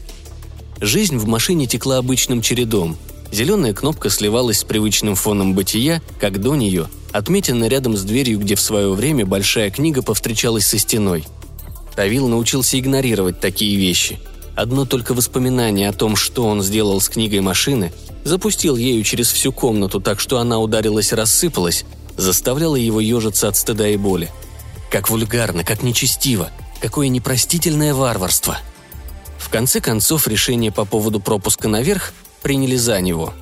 Жизнь 0.81 1.17
в 1.17 1.27
машине 1.27 1.67
текла 1.67 1.97
обычным 1.97 2.41
чередом– 2.41 2.97
Зеленая 3.33 3.73
кнопка 3.73 4.11
сливалась 4.11 4.59
с 4.59 4.63
привычным 4.63 5.15
фоном 5.15 5.55
бытия, 5.55 6.03
как 6.19 6.39
до 6.39 6.55
нее, 6.55 6.87
отметина 7.11 7.67
рядом 7.67 7.97
с 7.97 8.03
дверью, 8.03 8.37
где 8.37 8.53
в 8.53 8.61
свое 8.61 8.93
время 8.93 9.25
большая 9.25 9.71
книга 9.71 10.03
повстречалась 10.03 10.67
со 10.67 10.77
стеной. 10.77 11.25
Тавил 11.95 12.27
научился 12.27 12.77
игнорировать 12.77 13.39
такие 13.39 13.75
вещи. 13.75 14.19
Одно 14.55 14.85
только 14.85 15.13
воспоминание 15.13 15.89
о 15.89 15.93
том, 15.93 16.15
что 16.15 16.45
он 16.45 16.61
сделал 16.61 17.01
с 17.01 17.09
книгой 17.09 17.39
машины, 17.39 17.91
запустил 18.23 18.75
ею 18.75 19.03
через 19.03 19.31
всю 19.31 19.51
комнату 19.51 19.99
так, 19.99 20.19
что 20.19 20.39
она 20.39 20.59
ударилась 20.59 21.11
и 21.11 21.15
рассыпалась, 21.15 21.85
заставляло 22.17 22.75
его 22.75 22.99
ежиться 22.99 23.47
от 23.47 23.57
стыда 23.57 23.87
и 23.89 23.97
боли. 23.97 24.29
Как 24.91 25.09
вульгарно, 25.09 25.63
как 25.63 25.81
нечестиво, 25.81 26.51
какое 26.81 27.07
непростительное 27.07 27.95
варварство. 27.95 28.57
В 29.39 29.49
конце 29.49 29.81
концов, 29.81 30.27
решение 30.27 30.71
по 30.71 30.85
поводу 30.85 31.19
пропуска 31.19 31.67
наверх 31.67 32.13
приняли 32.43 32.75
за 32.75 33.01
него. 33.01 33.33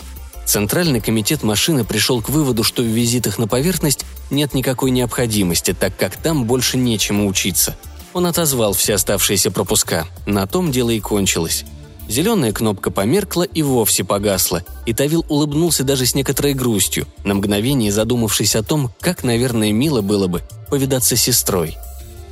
Центральный 0.46 1.02
комитет 1.02 1.44
машины 1.44 1.84
пришел 1.84 2.22
к 2.22 2.30
выводу, 2.30 2.64
что 2.64 2.82
в 2.82 2.86
визитах 2.86 3.38
на 3.38 3.48
поверхность 3.48 4.06
нет 4.30 4.54
никакой 4.54 4.92
необходимости, 4.92 5.74
так 5.74 5.96
как 5.98 6.18
там 6.18 6.46
больше 6.46 6.78
нечему 6.78 7.28
учиться. 7.28 7.76
Он 8.14 8.26
отозвал 8.26 8.74
все 8.74 8.96
оставшиеся 8.96 9.52
пропуска. 9.52 10.06
На 10.26 10.48
том 10.48 10.72
дело 10.72 10.90
и 10.90 11.00
кончилось. 11.00 11.66
Зеленая 12.10 12.52
кнопка 12.52 12.92
померкла 12.92 13.44
и 13.44 13.62
вовсе 13.62 14.04
погасла, 14.04 14.66
и 14.86 14.94
Тавил 14.94 15.26
улыбнулся 15.30 15.86
даже 15.86 16.06
с 16.06 16.14
некоторой 16.14 16.54
грустью, 16.54 17.08
на 17.24 17.36
мгновение 17.36 17.92
задумавшись 17.92 18.56
о 18.58 18.64
том, 18.64 18.92
как, 19.00 19.24
наверное, 19.24 19.72
мило 19.72 20.02
было 20.02 20.28
бы 20.28 20.42
повидаться 20.70 21.16
с 21.16 21.22
сестрой. 21.22 21.78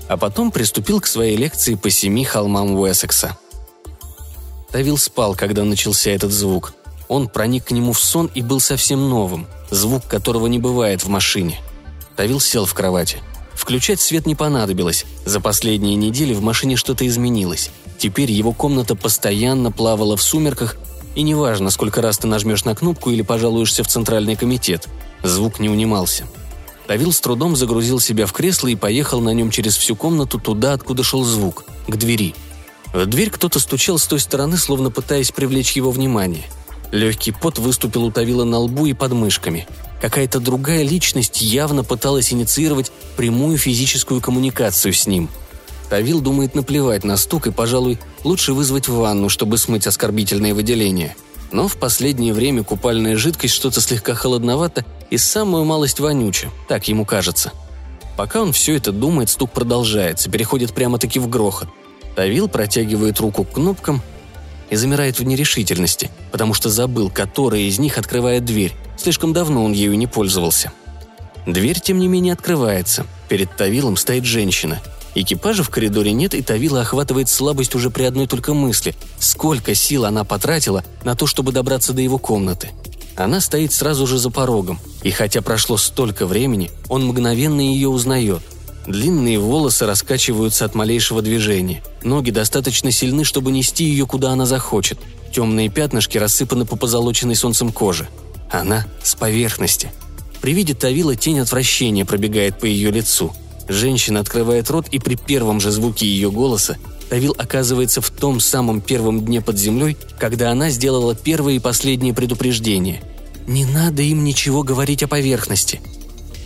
А 0.09 0.17
потом 0.17 0.51
приступил 0.51 1.00
к 1.00 1.07
своей 1.07 1.38
лекции 1.38 1.75
по 1.75 1.89
семи 1.89 2.25
холмам 2.25 2.75
Уэссекса. 2.75 3.38
Тавил 4.71 4.98
спал, 4.98 5.33
когда 5.33 5.63
начался 5.63 6.12
этот 6.12 6.31
звук. 6.31 6.74
Он 7.07 7.29
проник 7.29 7.65
к 7.65 7.71
нему 7.71 7.93
в 7.93 8.00
сон 8.00 8.29
и 8.36 8.41
был 8.41 8.59
совсем 8.59 9.09
новым, 9.09 9.48
звук 9.71 10.05
которого 10.07 10.48
не 10.48 10.59
бывает 10.59 11.03
в 11.03 11.07
машине. 11.07 11.59
Тавил 12.17 12.41
сел 12.41 12.65
в 12.65 12.74
кровати. 12.74 13.19
Включать 13.60 14.00
свет 14.00 14.25
не 14.25 14.36
понадобилось. 14.36 15.06
За 15.25 15.42
последние 15.42 15.96
недели 15.96 16.34
в 16.34 16.42
машине 16.42 16.78
что-то 16.78 17.06
изменилось. 17.06 17.72
Теперь 17.98 18.32
его 18.32 18.54
комната 18.54 18.96
постоянно 18.96 19.70
плавала 19.70 20.16
в 20.16 20.24
сумерках, 20.24 20.78
и 21.13 21.24
неважно, 21.24 21.70
сколько 21.70 22.01
раз 22.01 22.20
ты 22.20 22.28
нажмешь 22.28 22.63
на 22.63 22.74
кнопку 22.74 23.12
или 23.12 23.22
пожалуешься 23.22 23.84
в 23.84 23.88
центральный 23.88 24.38
комитет, 24.38 24.88
звук 25.24 25.60
не 25.60 25.68
унимался. 25.68 26.25
Тавил 26.88 27.12
с 27.12 27.20
трудом 27.20 27.58
загрузил 27.58 28.00
себя 28.00 28.28
в 28.28 28.32
кресло 28.32 28.70
и 28.70 28.75
поехал 28.75 29.20
на 29.20 29.34
нем 29.34 29.51
через 29.51 29.75
всю 29.75 29.94
комнату 29.98 30.39
туда, 30.39 30.72
откуда 30.72 31.04
шел 31.04 31.25
звук, 31.25 31.66
к 31.86 31.98
двери. 31.98 32.36
В 32.94 33.06
дверь 33.08 33.30
кто-то 33.30 33.60
стучал 33.60 34.00
с 34.00 34.08
той 34.08 34.22
стороны, 34.22 34.56
словно 34.56 34.89
пытаясь 34.89 35.32
привлечь 35.34 35.74
его 35.74 35.92
внимание. 35.92 36.46
Легкий 36.94 37.34
пот 37.34 37.60
выступил 37.60 38.06
у 38.06 38.12
Тавила 38.12 38.46
на 38.46 38.58
лбу 38.58 38.86
и 38.86 38.94
под 38.94 39.12
мышками. 39.12 39.68
Какая-то 40.01 40.39
другая 40.39 40.84
личность 40.84 41.41
явно 41.41 41.84
пыталась 41.84 42.32
инициировать 42.32 42.91
прямую 43.18 43.58
физическую 43.58 44.22
коммуникацию 44.22 44.94
с 44.94 45.08
ним– 45.08 45.29
Тавил 45.89 46.22
думает 46.22 46.53
наплевать 46.53 47.03
на 47.03 47.18
стук 47.18 47.48
и, 47.48 47.51
пожалуй, 47.51 48.00
лучше 48.24 48.53
вызвать 48.53 48.88
ванну, 48.88 49.27
чтобы 49.27 49.58
смыть 49.58 49.88
оскорбительные 49.88 50.53
выделения. 50.53 51.15
Но 51.51 51.68
в 51.68 51.77
последнее 51.77 52.32
время 52.32 52.63
купальная 52.63 53.18
жидкость 53.18 53.56
что-то 53.56 53.82
слегка 53.82 54.13
холодновато 54.13 54.86
и 55.10 55.18
самую 55.18 55.65
малость 55.65 56.00
вонюча, 56.00 56.51
так 56.68 56.88
ему 56.88 57.06
кажется. 57.06 57.51
Пока 58.15 58.41
он 58.41 58.51
все 58.51 58.75
это 58.75 58.91
думает, 58.91 59.29
стук 59.29 59.51
продолжается, 59.51 60.29
переходит 60.29 60.74
прямо-таки 60.74 61.20
в 61.20 61.27
грохот. 61.27 61.70
Тавил 62.15 62.48
протягивает 62.48 63.20
руку 63.20 63.44
к 63.44 63.53
кнопкам 63.53 64.03
и 64.70 64.76
замирает 64.76 65.20
в 65.20 65.24
нерешительности, 65.24 66.12
потому 66.32 66.54
что 66.54 66.70
забыл, 66.70 67.10
которая 67.10 67.62
из 67.62 67.80
них 67.80 67.98
открывает 67.98 68.46
дверь. 68.46 68.74
Слишком 68.98 69.34
давно 69.34 69.64
он 69.64 69.74
ею 69.74 69.98
не 69.98 70.08
пользовался. 70.08 70.72
Дверь, 71.46 71.80
тем 71.80 72.00
не 72.00 72.08
менее, 72.08 72.34
открывается. 72.34 73.06
Перед 73.28 73.56
Тавилом 73.56 73.98
стоит 73.98 74.26
женщина– 74.26 74.82
Экипажа 75.16 75.64
в 75.64 75.70
коридоре 75.70 76.12
нет, 76.12 76.34
и 76.34 76.42
Тавила 76.42 76.82
охватывает 76.82 77.30
слабость 77.30 77.76
уже 77.76 77.90
при 77.90 78.04
одной 78.04 78.28
только 78.28 78.54
мысли. 78.54 78.96
Сколько 79.20 79.74
сил 79.74 80.06
она 80.06 80.24
потратила 80.24 80.84
на 81.04 81.16
то, 81.16 81.26
чтобы 81.26 81.52
добраться 81.52 81.94
до 81.94 82.02
его 82.02 82.18
комнаты. 82.18 82.70
Она 83.16 83.42
стоит 83.42 83.74
сразу 83.74 84.08
же 84.08 84.18
за 84.18 84.30
порогом, 84.30 84.80
и 85.04 85.12
хотя 85.12 85.42
прошло 85.42 85.78
столько 85.78 86.26
времени, 86.26 86.72
он 86.88 87.06
мгновенно 87.06 87.60
ее 87.60 87.90
узнает. 87.90 88.42
Длинные 88.88 89.39
волосы 89.39 89.86
раскачиваются 89.86 90.65
от 90.65 90.75
малейшего 90.75 91.21
движения. 91.21 91.83
Ноги 92.03 92.31
достаточно 92.31 92.91
сильны, 92.91 93.24
чтобы 93.24 93.51
нести 93.51 93.83
ее, 93.83 94.05
куда 94.05 94.31
она 94.31 94.45
захочет. 94.45 94.98
Темные 95.33 95.69
пятнышки 95.69 96.17
рассыпаны 96.17 96.65
по 96.65 96.75
позолоченной 96.75 97.36
солнцем 97.36 97.71
коже. 97.71 98.07
Она 98.50 98.88
с 99.03 99.15
поверхности. 99.15 99.91
При 100.41 100.53
виде 100.53 100.74
Тавила 100.74 101.15
тень 101.15 101.39
отвращения 101.39 102.05
пробегает 102.05 102.59
по 102.59 102.65
ее 102.65 102.91
лицу– 102.91 103.33
Женщина 103.69 104.19
открывает 104.19 104.69
рот, 104.71 104.88
и 104.89 104.98
при 104.98 105.15
первом 105.15 105.62
же 105.62 105.69
звуке 105.69 106.07
ее 106.07 106.31
голоса 106.31 106.77
Тавил 107.09 107.36
оказывается 107.38 108.01
в 108.01 108.09
том 108.09 108.39
самом 108.39 108.81
первом 108.81 109.24
дне 109.24 109.41
под 109.41 109.57
землей, 109.57 109.95
когда 110.17 110.51
она 110.51 110.71
сделала 110.71 111.15
первое 111.15 111.53
и 111.53 111.59
последнее 111.59 112.13
предупреждение. 112.13 113.01
«Не 113.48 113.65
надо 113.65 114.01
им 114.01 114.24
ничего 114.24 114.63
говорить 114.63 115.03
о 115.03 115.07
поверхности». 115.07 115.81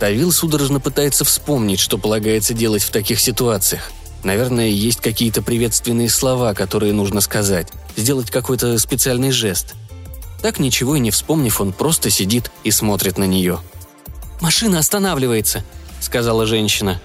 Тавил 0.04 0.32
судорожно 0.32 0.80
пытается 0.80 1.24
вспомнить, 1.24 1.80
что 1.80 1.96
полагается 1.96 2.52
делать 2.52 2.82
в 2.82 2.90
таких 2.90 3.18
ситуациях. 3.18 3.90
Наверное, 4.22 4.68
есть 4.68 5.00
какие-то 5.00 5.40
приветственные 5.40 6.10
слова, 6.10 6.52
которые 6.52 6.92
нужно 6.92 7.22
сказать, 7.22 7.68
сделать 7.96 8.30
какой-то 8.30 8.78
специальный 8.78 9.30
жест. 9.30 9.74
Так 10.42 10.58
ничего 10.58 10.96
и 10.96 11.00
не 11.00 11.10
вспомнив, 11.10 11.58
он 11.58 11.72
просто 11.72 12.10
сидит 12.10 12.50
и 12.64 12.70
смотрит 12.70 13.16
на 13.16 13.24
нее. 13.24 13.60
«Машина 14.42 14.80
останавливается»,— 14.80 15.64
сказала 16.00 16.44
женщина. 16.44 17.00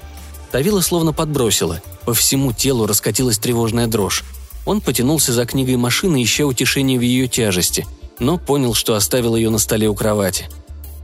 Тавила 0.52 0.82
словно 0.82 1.14
подбросила. 1.14 1.82
По 2.04 2.14
всему 2.14 2.52
телу 2.52 2.86
раскатилась 2.86 3.40
тревожная 3.40 3.88
дрожь. 3.88 4.26
Он 4.66 4.82
потянулся 4.82 5.32
за 5.32 5.46
книгой 5.46 5.78
машины, 5.78 6.22
ища 6.22 6.44
утешения 6.44 7.00
в 7.00 7.02
ее 7.02 7.30
тяжести, 7.30 7.88
но 8.20 8.38
понял, 8.38 8.74
что 8.74 8.96
оставил 8.96 9.38
ее 9.38 9.52
на 9.52 9.58
столе 9.58 9.88
у 9.88 9.96
кровати. 9.96 10.50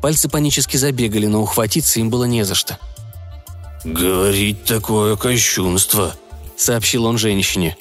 Пальцы 0.05 0.29
панически 0.29 0.77
забегали, 0.77 1.25
но 1.25 1.41
ухватиться 1.41 1.99
им 1.99 2.11
было 2.11 2.25
не 2.25 2.45
за 2.45 2.53
что. 2.53 2.77
«Говорить 3.83 4.63
такое 4.63 5.15
кощунство»,— 5.15 6.15
сообщил 6.57 7.05
он 7.05 7.17
женщине. 7.17 7.75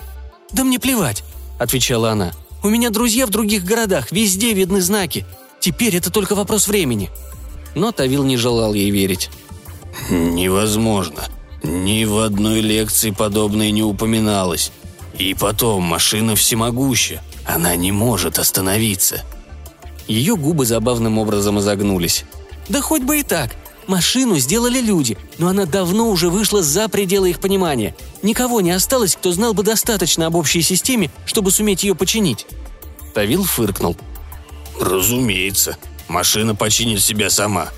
«Да 0.51 0.65
мне 0.65 0.79
плевать»,— 0.79 1.23
отвечала 1.59 2.13
она. 2.13 2.33
«У 2.63 2.71
меня 2.71 2.89
друзья 2.89 3.27
в 3.27 3.31
других 3.31 3.63
городах, 3.67 4.11
везде 4.11 4.55
видны 4.55 4.81
знаки. 4.81 5.27
Теперь 5.61 5.97
это 5.97 6.11
только 6.11 6.35
вопрос 6.35 6.67
времени». 6.67 7.11
Но 7.75 7.93
Тавил 7.93 8.25
не 8.25 8.39
желал 8.39 8.73
ей 8.73 8.91
верить. 8.91 9.29
«Невозможно. 10.09 11.25
Ни 11.63 12.07
в 12.07 12.21
одной 12.21 12.63
лекции 12.63 13.11
подобное 13.11 13.71
не 13.71 13.83
упоминалось. 13.83 14.73
И 15.19 15.35
потом, 15.35 15.83
машина 15.83 16.37
всемогуща. 16.37 17.23
Она 17.45 17.77
не 17.77 17.93
может 17.93 18.39
остановиться. 18.39 19.23
Ее 20.07 20.37
губы 20.37 20.67
забавным 20.67 21.19
образом 21.19 21.59
изогнулись. 21.61 22.25
«Да 22.69 22.81
хоть 22.81 23.03
бы 23.03 23.21
и 23.21 23.23
так. 23.23 23.55
Машину 23.87 24.39
сделали 24.39 24.81
люди, 24.81 25.19
но 25.39 25.49
она 25.49 25.67
давно 25.67 26.09
уже 26.09 26.31
вышла 26.31 26.63
за 26.63 26.89
пределы 26.89 27.31
их 27.31 27.41
понимания. 27.41 27.95
Никого 28.23 28.61
не 28.61 28.71
осталось, 28.71 29.17
кто 29.17 29.33
знал 29.33 29.53
бы 29.53 29.63
достаточно 29.63 30.27
об 30.27 30.37
общей 30.37 30.63
системе, 30.63 31.11
чтобы 31.27 31.51
суметь 31.51 31.85
ее 31.85 31.95
починить». 31.95 32.47
Тавил 33.15 33.45
фыркнул. 33.45 33.97
«Разумеется. 34.81 35.77
Машина 36.09 36.55
починит 36.55 37.01
себя 37.01 37.31
сама». 37.31 37.69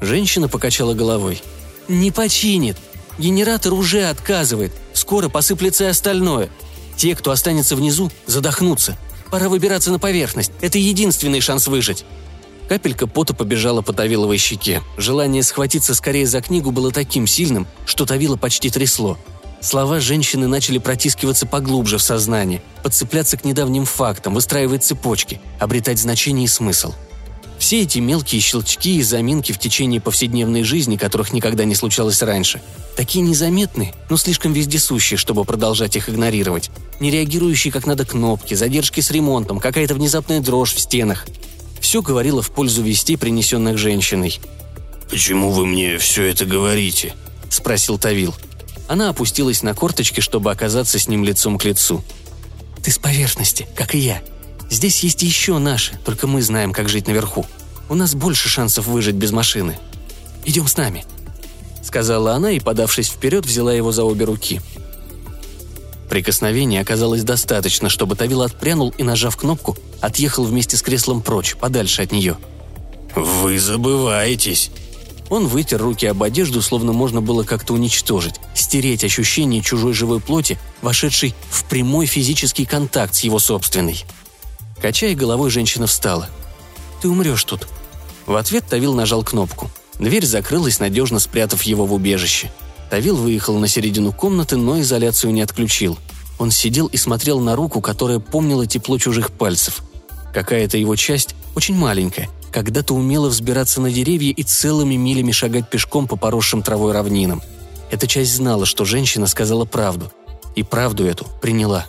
Женщина 0.00 0.48
покачала 0.48 0.94
головой. 0.94 1.42
«Не 1.88 2.10
починит. 2.10 2.76
Генератор 3.18 3.72
уже 3.72 4.04
отказывает. 4.04 4.72
Скоро 4.92 5.28
посыплется 5.28 5.84
и 5.84 5.88
остальное. 5.88 6.50
Те, 6.96 7.14
кто 7.14 7.30
останется 7.30 7.76
внизу, 7.76 8.10
задохнутся. 8.26 8.96
Пора 9.30 9.48
выбираться 9.48 9.90
на 9.90 9.98
поверхность. 9.98 10.52
Это 10.60 10.78
единственный 10.78 11.40
шанс 11.40 11.66
выжить. 11.66 12.04
Капелька 12.68 13.06
пота 13.06 13.34
побежала 13.34 13.82
по 13.82 13.92
Тавиловой 13.92 14.38
щеке. 14.38 14.82
Желание 14.96 15.42
схватиться 15.42 15.94
скорее 15.94 16.26
за 16.26 16.42
книгу 16.42 16.70
было 16.70 16.92
таким 16.92 17.26
сильным, 17.26 17.66
что 17.86 18.04
Тавила 18.04 18.36
почти 18.36 18.70
трясло. 18.70 19.18
Слова 19.60 20.00
женщины 20.00 20.46
начали 20.46 20.78
протискиваться 20.78 21.46
поглубже 21.46 21.98
в 21.98 22.02
сознание, 22.02 22.62
подцепляться 22.82 23.36
к 23.36 23.44
недавним 23.44 23.86
фактам, 23.86 24.34
выстраивать 24.34 24.84
цепочки, 24.84 25.40
обретать 25.58 25.98
значение 25.98 26.44
и 26.44 26.48
смысл– 26.48 26.94
все 27.58 27.82
эти 27.82 27.98
мелкие 27.98 28.40
щелчки 28.40 28.98
и 28.98 29.02
заминки 29.02 29.52
в 29.52 29.58
течение 29.58 30.00
повседневной 30.00 30.62
жизни, 30.62 30.96
которых 30.96 31.32
никогда 31.32 31.64
не 31.64 31.74
случалось 31.74 32.22
раньше, 32.22 32.62
такие 32.96 33.24
незаметные, 33.24 33.94
но 34.08 34.16
слишком 34.16 34.52
вездесущие, 34.52 35.18
чтобы 35.18 35.44
продолжать 35.44 35.96
их 35.96 36.08
игнорировать. 36.08 36.70
Не 37.00 37.10
реагирующие 37.10 37.72
как 37.72 37.86
надо 37.86 38.04
кнопки, 38.04 38.54
задержки 38.54 39.00
с 39.00 39.10
ремонтом, 39.10 39.58
какая-то 39.58 39.94
внезапная 39.94 40.40
дрожь 40.40 40.72
в 40.72 40.80
стенах. 40.80 41.26
Все 41.80 42.00
говорило 42.00 42.42
в 42.42 42.50
пользу 42.50 42.82
вестей, 42.82 43.18
принесенных 43.18 43.76
женщиной. 43.76 44.38
«Почему 45.10 45.50
вы 45.50 45.66
мне 45.66 45.98
все 45.98 46.24
это 46.24 46.44
говорите?»– 46.44 47.14
спросил 47.50 47.98
Тавил. 47.98 48.34
Она 48.88 49.10
опустилась 49.10 49.62
на 49.62 49.74
корточки, 49.74 50.20
чтобы 50.20 50.50
оказаться 50.50 50.98
с 50.98 51.08
ним 51.08 51.24
лицом 51.24 51.58
к 51.58 51.64
лицу. 51.64 52.04
«Ты 52.82 52.90
с 52.90 52.98
поверхности, 52.98 53.66
как 53.74 53.94
и 53.94 53.98
я», 53.98 54.22
Здесь 54.70 55.02
есть 55.02 55.22
еще 55.22 55.58
наши, 55.58 55.98
только 56.04 56.26
мы 56.26 56.42
знаем, 56.42 56.72
как 56.72 56.88
жить 56.88 57.06
наверху. 57.06 57.46
У 57.88 57.94
нас 57.94 58.14
больше 58.14 58.48
шансов 58.48 58.86
выжить 58.86 59.14
без 59.14 59.30
машины. 59.30 59.78
Идем 60.44 60.68
с 60.68 60.76
нами»,— 60.76 61.04
сказала 61.82 62.34
она 62.34 62.52
и, 62.52 62.60
подавшись 62.60 63.08
вперед, 63.08 63.46
взяла 63.46 63.72
его 63.72 63.92
за 63.92 64.04
обе 64.04 64.24
руки. 64.24 64.60
Прикосновение 66.10 66.80
оказалось 66.80 67.22
достаточно, 67.22 67.88
чтобы 67.88 68.16
Тавил 68.16 68.42
отпрянул 68.42 68.94
и, 68.96 69.02
нажав 69.02 69.36
кнопку, 69.36 69.76
отъехал 70.00 70.44
вместе 70.44 70.76
с 70.76 70.82
креслом 70.82 71.22
прочь, 71.22 71.56
подальше 71.56 72.02
от 72.02 72.12
нее. 72.12 72.36
«Вы 73.14 73.58
забываетесь», 73.58 74.70
он 75.30 75.46
вытер 75.46 75.80
руки 75.82 76.06
об 76.06 76.22
одежду, 76.22 76.62
словно 76.62 76.92
можно 76.92 77.20
было 77.20 77.42
как-то 77.42 77.74
уничтожить, 77.74 78.36
стереть 78.54 79.04
ощущение 79.04 79.62
чужой 79.62 79.92
живой 79.92 80.20
плоти, 80.20 80.58
вошедшей 80.80 81.34
в 81.50 81.64
прямой 81.64 82.06
физический 82.06 82.64
контакт 82.64 83.14
с 83.14 83.20
его 83.20 83.38
собственной. 83.38 84.04
Качая 84.80 85.14
головой, 85.14 85.50
женщина 85.50 85.86
встала. 85.86 86.28
«Ты 87.02 87.08
умрешь 87.08 87.44
тут». 87.44 87.68
В 88.26 88.36
ответ 88.36 88.64
Тавил 88.68 88.94
нажал 88.94 89.24
кнопку. 89.24 89.70
Дверь 89.98 90.24
закрылась, 90.24 90.80
надежно 90.80 91.18
спрятав 91.18 91.62
его 91.62 91.86
в 91.86 91.92
убежище. 91.92 92.52
Тавил 92.90 93.16
выехал 93.16 93.58
на 93.58 93.68
середину 93.68 94.12
комнаты, 94.12 94.56
но 94.56 94.80
изоляцию 94.80 95.32
не 95.32 95.42
отключил. 95.42 95.98
Он 96.38 96.50
сидел 96.50 96.86
и 96.86 96.96
смотрел 96.96 97.40
на 97.40 97.56
руку, 97.56 97.80
которая 97.80 98.20
помнила 98.20 98.66
тепло 98.66 98.98
чужих 98.98 99.32
пальцев. 99.32 99.82
Какая-то 100.32 100.78
его 100.78 100.94
часть, 100.94 101.34
очень 101.56 101.74
маленькая, 101.74 102.28
когда-то 102.52 102.94
умела 102.94 103.28
взбираться 103.28 103.80
на 103.80 103.90
деревья 103.90 104.32
и 104.32 104.42
целыми 104.42 104.94
милями 104.94 105.32
шагать 105.32 105.68
пешком 105.68 106.06
по 106.06 106.16
поросшим 106.16 106.62
травой 106.62 106.92
равнинам. 106.92 107.42
Эта 107.90 108.06
часть 108.06 108.34
знала, 108.34 108.66
что 108.66 108.84
женщина 108.84 109.26
сказала 109.26 109.64
правду. 109.64 110.12
И 110.54 110.62
правду 110.62 111.06
эту 111.06 111.26
приняла. 111.40 111.86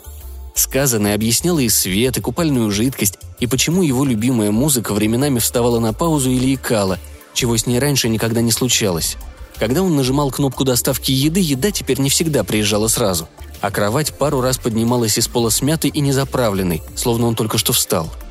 Сказанное 0.54 1.14
объясняло 1.14 1.60
и 1.60 1.68
свет, 1.68 2.18
и 2.18 2.20
купальную 2.20 2.70
жидкость, 2.70 3.18
и 3.38 3.46
почему 3.46 3.82
его 3.82 4.04
любимая 4.04 4.50
музыка 4.50 4.92
временами 4.92 5.38
вставала 5.38 5.78
на 5.78 5.92
паузу 5.92 6.30
или 6.30 6.54
икала, 6.54 6.98
чего 7.34 7.56
с 7.56 7.66
ней 7.66 7.78
раньше 7.78 8.08
никогда 8.08 8.40
не 8.40 8.52
случалось. 8.52 9.16
Когда 9.58 9.82
он 9.82 9.96
нажимал 9.96 10.30
кнопку 10.30 10.64
доставки 10.64 11.12
еды, 11.12 11.40
еда 11.40 11.70
теперь 11.70 12.00
не 12.00 12.10
всегда 12.10 12.44
приезжала 12.44 12.88
сразу, 12.88 13.28
а 13.60 13.70
кровать 13.70 14.14
пару 14.14 14.40
раз 14.40 14.58
поднималась 14.58 15.18
из 15.18 15.28
пола 15.28 15.50
смятой 15.50 15.90
и 15.90 16.00
незаправленной, 16.00 16.82
словно 16.96 17.26
он 17.26 17.34
только 17.34 17.58
что 17.58 17.72
встал– 17.72 18.12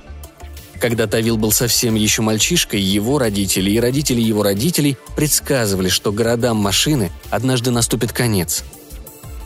когда 0.79 1.07
Тавил 1.07 1.37
был 1.37 1.51
совсем 1.51 1.95
еще 1.95 2.21
мальчишкой, 2.21 2.79
его 2.79 3.19
родители 3.19 3.69
и 3.69 3.79
родители 3.79 4.21
его 4.21 4.43
родителей 4.43 4.97
предсказывали, 5.15 5.89
что 5.89 6.13
городам 6.13 6.57
машины 6.57 7.11
однажды 7.29 7.69
наступит 7.69 8.13
конец. 8.13 8.63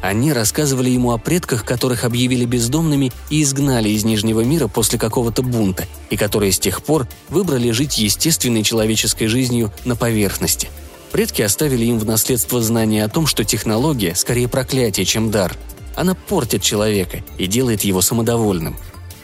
Они 0.04 0.34
рассказывали 0.34 0.90
ему 0.90 1.14
о 1.14 1.18
предках, 1.18 1.64
которых 1.64 2.04
объявили 2.04 2.44
бездомными 2.44 3.14
и 3.30 3.42
изгнали 3.42 3.88
из 3.88 4.04
Нижнего 4.04 4.42
мира 4.42 4.68
после 4.68 5.00
какого-то 5.00 5.44
бунта, 5.44 5.86
и 6.10 6.18
которые 6.18 6.52
с 6.52 6.60
тех 6.60 6.84
пор 6.84 7.08
выбрали 7.30 7.72
жить 7.72 7.98
естественной 7.98 8.64
человеческой 8.64 9.28
жизнью 9.28 9.72
на 9.86 9.96
поверхности. 9.96 10.68
Предки 11.14 11.42
оставили 11.42 11.86
им 11.86 12.00
в 12.00 12.06
наследство 12.06 12.62
знание 12.62 13.06
о 13.06 13.08
том, 13.08 13.26
что 13.26 13.46
технология 13.46 14.14
скорее 14.14 14.50
проклятие, 14.50 15.06
чем 15.06 15.32
дар. 15.32 15.56
Она 15.96 16.16
портит 16.16 16.62
человека 16.62 17.24
и 17.38 17.48
делает 17.48 17.86
его 17.86 18.02
самодовольным. 18.02 18.76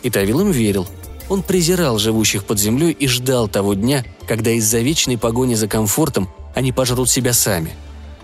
И 0.01 0.09
Тавил 0.09 0.39
им 0.39 0.51
верил– 0.51 0.87
он 1.29 1.43
презирал 1.43 1.99
живущих 1.99 2.43
под 2.43 2.59
землей 2.59 2.91
и 2.91 3.07
ждал 3.07 3.47
того 3.47 3.75
дня, 3.75 4.03
когда 4.27 4.49
из-за 4.51 4.79
вечной 4.79 5.17
погони 5.17 5.53
за 5.53 5.67
комфортом 5.67 6.27
они 6.55 6.71
пожрут 6.71 7.09
себя 7.09 7.33
сами. 7.33 7.71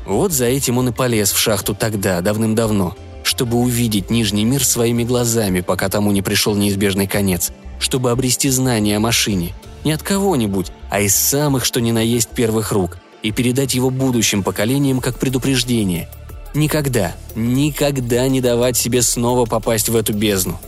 Вот 0.06 0.32
за 0.32 0.46
этим 0.46 0.78
он 0.78 0.90
и 0.90 0.92
полез 0.92 1.32
в 1.32 1.38
шахту 1.38 1.74
тогда, 1.74 2.22
давным-давно, 2.22 2.96
чтобы 3.24 3.58
увидеть 3.58 4.10
Нижний 4.10 4.46
мир 4.46 4.64
своими 4.64 5.04
глазами, 5.04 5.62
пока 5.62 5.90
тому 5.90 6.12
не 6.12 6.22
пришел 6.22 6.56
неизбежный 6.56 7.08
конец, 7.08 7.52
чтобы 7.80 8.12
обрести 8.12 8.50
знания 8.50 8.98
о 8.98 9.00
машине. 9.00 9.54
Не 9.84 9.92
от 9.94 10.04
кого-нибудь, 10.04 10.72
а 10.90 11.02
из 11.02 11.16
самых, 11.16 11.66
что 11.66 11.82
ни 11.82 11.92
на 11.92 12.00
есть 12.00 12.30
первых 12.30 12.72
рук, 12.72 12.98
и 13.24 13.32
передать 13.32 13.74
его 13.74 13.90
будущим 13.90 14.44
поколениям 14.44 15.02
как 15.02 15.18
предупреждение. 15.18 16.08
Никогда, 16.54 17.16
никогда 17.36 18.28
не 18.28 18.42
давать 18.42 18.78
себе 18.78 19.02
снова 19.02 19.46
попасть 19.46 19.90
в 19.90 19.96
эту 19.96 20.14
бездну. 20.14 20.60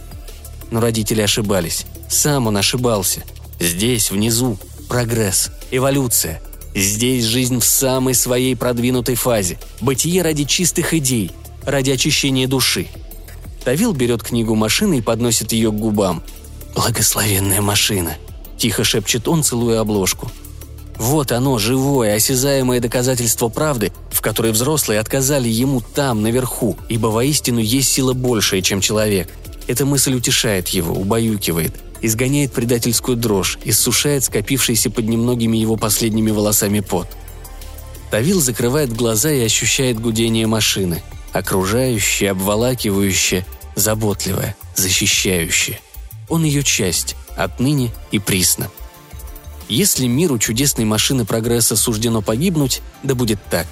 Но 0.71 0.81
родители 0.81 1.21
ошибались. 1.21 1.85
Сам 2.09 2.47
он 2.47 2.57
ошибался. 2.57 3.23
Здесь, 3.59 4.11
внизу, 4.11 4.57
прогресс, 4.89 5.51
эволюция. 5.71 6.41
Здесь 6.77 7.25
жизнь 7.25 7.59
в 7.59 7.65
самой 7.65 8.13
своей 8.13 8.55
продвинутой 8.55 9.15
фазе. 9.15 9.57
Бытие 9.81 10.21
ради 10.21 10.43
чистых 10.43 10.93
идей, 10.93 11.31
ради 11.63 11.89
очищения 11.89 12.47
души. 12.47 12.87
Тавил 13.63 13.93
берет 13.93 14.21
книгу 14.21 14.53
машины 14.53 14.99
и 14.99 15.01
подносит 15.01 15.53
ее 15.53 15.71
к 15.71 15.75
губам. 15.75 16.21
«Благословенная 16.75 17.61
машина»,– 17.61 18.17
тихо 18.59 18.83
шепчет 18.83 19.27
он, 19.27 19.41
целуя 19.41 19.79
обложку. 19.79 20.31
Вот 20.97 21.31
оно, 21.31 21.57
живое, 21.57 22.13
осязаемое 22.13 22.79
доказательство 22.79 23.49
правды, 23.49 23.91
в 24.11 24.21
которой 24.21 24.51
взрослые 24.51 24.99
отказали 24.99 25.49
ему 25.49 25.81
там, 25.81 26.21
наверху, 26.21 26.77
ибо 26.89 27.07
воистину 27.07 27.59
есть 27.59 27.91
сила 27.91 28.13
большая, 28.13 28.61
чем 28.61 28.81
человек. 28.81 29.29
Эта 29.65 29.83
мысль 29.83 30.13
утешает 30.13 30.67
его, 30.67 30.93
убаюкивает– 30.93 31.73
изгоняет 32.01 32.53
предательскую 32.53 33.17
дрожь, 33.17 33.57
иссушает 33.63 34.23
скопившийся 34.23 34.89
под 34.89 35.05
немногими 35.07 35.57
его 35.57 35.75
последними 35.75 36.31
волосами 36.31 36.79
пот. 36.79 37.07
Тавил 38.11 38.39
закрывает 38.39 38.95
глаза 38.95 39.31
и 39.31 39.43
ощущает 39.43 39.99
гудение 39.99 40.47
машины, 40.47 41.03
окружающее, 41.33 42.31
обволакивающее, 42.31 43.45
заботливое, 43.75 44.55
защищающее. 44.75 45.79
Он 46.29 46.43
ее 46.43 46.63
часть, 46.63 47.15
отныне 47.35 47.91
и 48.11 48.19
присно. 48.19 48.69
Если 49.69 50.07
миру 50.07 50.39
чудесной 50.39 50.85
машины 50.85 51.25
прогресса 51.25 51.75
суждено 51.75 52.21
погибнуть, 52.21 52.81
да 53.03 53.15
будет 53.15 53.39
так. 53.49 53.67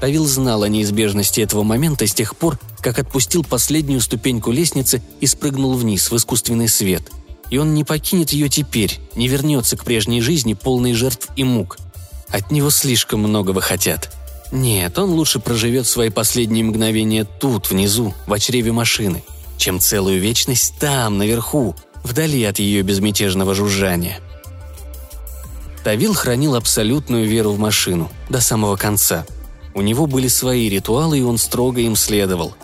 Тавил 0.00 0.24
знал 0.24 0.62
о 0.62 0.68
неизбежности 0.68 1.40
этого 1.40 1.62
момента 1.62 2.06
с 2.06 2.14
тех 2.14 2.36
пор, 2.36 2.58
как 2.80 2.98
отпустил 2.98 3.44
последнюю 3.44 4.00
ступеньку 4.00 4.52
лестницы 4.52 5.02
и 5.20 5.26
спрыгнул 5.26 5.74
вниз 5.74 6.10
в 6.10 6.16
искусственный 6.16 6.68
свет– 6.68 7.02
и 7.50 7.58
он 7.58 7.74
не 7.74 7.84
покинет 7.84 8.30
ее 8.30 8.48
теперь, 8.48 9.00
не 9.14 9.28
вернется 9.28 9.76
к 9.76 9.84
прежней 9.84 10.20
жизни, 10.20 10.54
полной 10.54 10.94
жертв 10.94 11.28
и 11.36 11.44
мук. 11.44 11.78
От 12.28 12.50
него 12.50 12.70
слишком 12.70 13.20
многого 13.20 13.60
хотят. 13.60 14.12
Нет, 14.52 14.98
он 14.98 15.10
лучше 15.10 15.40
проживет 15.40 15.86
свои 15.86 16.10
последние 16.10 16.64
мгновения 16.64 17.24
тут, 17.24 17.70
внизу, 17.70 18.14
в 18.26 18.38
чреве 18.38 18.72
машины, 18.72 19.22
чем 19.58 19.80
целую 19.80 20.20
вечность 20.20 20.74
там, 20.78 21.18
наверху, 21.18 21.74
вдали 22.04 22.42
от 22.44 22.58
ее 22.58 22.82
безмятежного 22.82 23.54
жужжания. 23.54 24.20
Тавил 25.84 26.14
хранил 26.14 26.54
абсолютную 26.54 27.26
веру 27.26 27.52
в 27.52 27.58
машину, 27.58 28.10
до 28.28 28.40
самого 28.40 28.76
конца. 28.76 29.24
У 29.74 29.82
него 29.82 30.06
были 30.06 30.28
свои 30.28 30.68
ритуалы, 30.68 31.20
и 31.20 31.22
он 31.22 31.38
строго 31.38 31.80
им 31.80 31.96
следовал. 31.96 32.54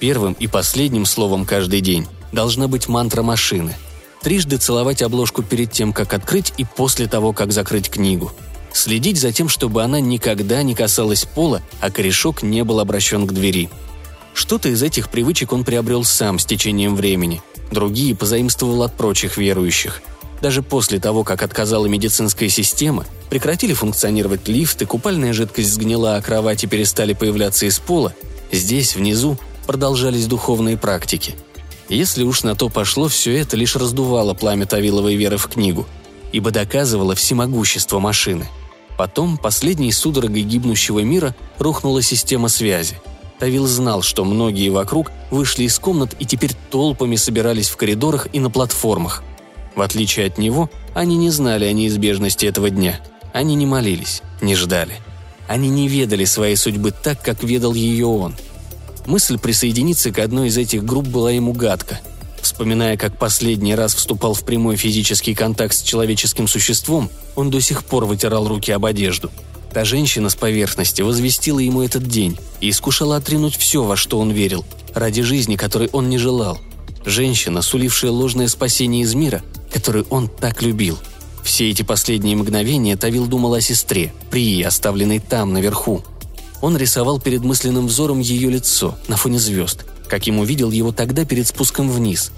Первым 0.00 0.32
и 0.34 0.48
последним 0.48 1.06
словом 1.06 1.46
каждый 1.46 1.80
день 1.80 2.06
должна 2.32 2.68
быть 2.68 2.88
мантра 2.88 3.22
машины– 3.22 3.74
трижды 4.24 4.56
целовать 4.56 5.02
обложку 5.02 5.42
перед 5.42 5.70
тем, 5.70 5.92
как 5.92 6.14
открыть 6.14 6.54
и 6.56 6.64
после 6.64 7.06
того, 7.06 7.34
как 7.34 7.52
закрыть 7.52 7.90
книгу. 7.90 8.32
Следить 8.72 9.20
за 9.20 9.32
тем, 9.32 9.48
чтобы 9.48 9.84
она 9.84 10.00
никогда 10.00 10.62
не 10.62 10.74
касалась 10.74 11.26
пола, 11.26 11.62
а 11.80 11.90
корешок 11.90 12.42
не 12.42 12.64
был 12.64 12.80
обращен 12.80 13.26
к 13.26 13.32
двери. 13.32 13.68
Что-то 14.32 14.70
из 14.70 14.82
этих 14.82 15.10
привычек 15.10 15.52
он 15.52 15.62
приобрел 15.62 16.04
сам 16.04 16.38
с 16.38 16.46
течением 16.46 16.96
времени, 16.96 17.42
другие 17.70 18.16
позаимствовал 18.16 18.82
от 18.82 18.94
прочих 18.94 19.36
верующих. 19.36 20.00
Даже 20.40 20.62
после 20.62 20.98
того, 20.98 21.22
как 21.22 21.42
отказала 21.42 21.86
медицинская 21.86 22.48
система, 22.48 23.04
прекратили 23.28 23.74
функционировать 23.74 24.48
лифты, 24.48 24.86
купальная 24.86 25.34
жидкость 25.34 25.72
сгнила, 25.72 26.16
а 26.16 26.22
кровати 26.22 26.66
перестали 26.66 27.12
появляться 27.12 27.66
из 27.66 27.78
пола, 27.78 28.14
здесь, 28.50 28.96
внизу, 28.96 29.38
продолжались 29.66 30.26
духовные 30.26 30.78
практики– 30.78 31.34
если 31.88 32.24
уж 32.24 32.42
на 32.42 32.54
то 32.54 32.68
пошло, 32.68 33.08
все 33.08 33.36
это 33.36 33.56
лишь 33.56 33.76
раздувало 33.76 34.34
пламя 34.34 34.66
Тавиловой 34.66 35.16
веры 35.16 35.36
в 35.36 35.48
книгу, 35.48 35.86
ибо 36.32 36.50
доказывало 36.50 37.14
всемогущество 37.14 37.98
машины. 37.98 38.48
Потом, 38.96 39.36
последней 39.36 39.92
судорогой 39.92 40.42
гибнущего 40.42 41.00
мира, 41.00 41.34
рухнула 41.58 42.00
система 42.00 42.48
связи. 42.48 43.00
Тавил 43.38 43.66
знал, 43.66 44.02
что 44.02 44.24
многие 44.24 44.68
вокруг 44.70 45.10
вышли 45.30 45.64
из 45.64 45.78
комнат 45.78 46.14
и 46.18 46.24
теперь 46.24 46.52
толпами 46.70 47.16
собирались 47.16 47.68
в 47.68 47.76
коридорах 47.76 48.28
и 48.32 48.38
на 48.38 48.50
платформах. 48.50 49.22
В 49.74 49.82
отличие 49.82 50.26
от 50.26 50.38
него, 50.38 50.70
они 50.94 51.16
не 51.16 51.30
знали 51.30 51.64
о 51.64 51.72
неизбежности 51.72 52.46
этого 52.46 52.70
дня. 52.70 53.00
Они 53.32 53.56
не 53.56 53.66
молились, 53.66 54.22
не 54.40 54.54
ждали. 54.54 54.94
Они 55.48 55.68
не 55.68 55.88
ведали 55.88 56.24
своей 56.24 56.56
судьбы 56.56 56.92
так, 56.92 57.20
как 57.20 57.42
ведал 57.42 57.74
ее 57.74 58.06
он– 58.06 58.34
Мысль 59.06 59.38
присоединиться 59.38 60.10
к 60.10 60.18
одной 60.18 60.48
из 60.48 60.56
этих 60.56 60.84
групп 60.84 61.06
была 61.06 61.30
ему 61.30 61.52
гадка. 61.52 62.00
Вспоминая, 62.40 62.96
как 62.96 63.18
последний 63.18 63.74
раз 63.74 63.94
вступал 63.94 64.34
в 64.34 64.44
прямой 64.44 64.76
физический 64.76 65.34
контакт 65.34 65.74
с 65.74 65.82
человеческим 65.82 66.48
существом, 66.48 67.10
он 67.36 67.50
до 67.50 67.60
сих 67.60 67.84
пор 67.84 68.06
вытирал 68.06 68.48
руки 68.48 68.70
об 68.70 68.84
одежду. 68.84 69.30
Та 69.72 69.84
женщина 69.84 70.30
с 70.30 70.36
поверхности 70.36 71.02
возвестила 71.02 71.58
ему 71.58 71.82
этот 71.82 72.06
день 72.06 72.38
и 72.60 72.70
искушала 72.70 73.16
отринуть 73.16 73.56
все, 73.56 73.82
во 73.82 73.96
что 73.96 74.18
он 74.20 74.30
верил, 74.30 74.64
ради 74.94 75.22
жизни, 75.22 75.56
которой 75.56 75.88
он 75.92 76.08
не 76.08 76.18
желал. 76.18 76.58
Женщина, 77.04 77.60
сулившая 77.60 78.10
ложное 78.10 78.48
спасение 78.48 79.02
из 79.02 79.14
мира, 79.14 79.42
который 79.72 80.04
он 80.10 80.28
так 80.28 80.62
любил. 80.62 80.98
Все 81.42 81.68
эти 81.70 81.82
последние 81.82 82.36
мгновения 82.36 82.96
Тавил 82.96 83.26
думал 83.26 83.54
о 83.54 83.60
сестре, 83.60 84.14
Прии, 84.30 84.62
оставленной 84.62 85.18
там, 85.18 85.52
наверху– 85.52 86.02
он 86.64 86.78
рисовал 86.78 87.20
перед 87.20 87.44
мысленным 87.44 87.88
взором 87.88 88.20
ее 88.20 88.48
лицо 88.48 88.96
на 89.06 89.18
фоне 89.18 89.38
звезд, 89.38 89.84
как 90.08 90.26
ему 90.26 90.44
видел 90.44 90.70
его 90.70 90.92
тогда 90.92 91.26
перед 91.26 91.46
спуском 91.46 91.90
вниз. 91.90 92.32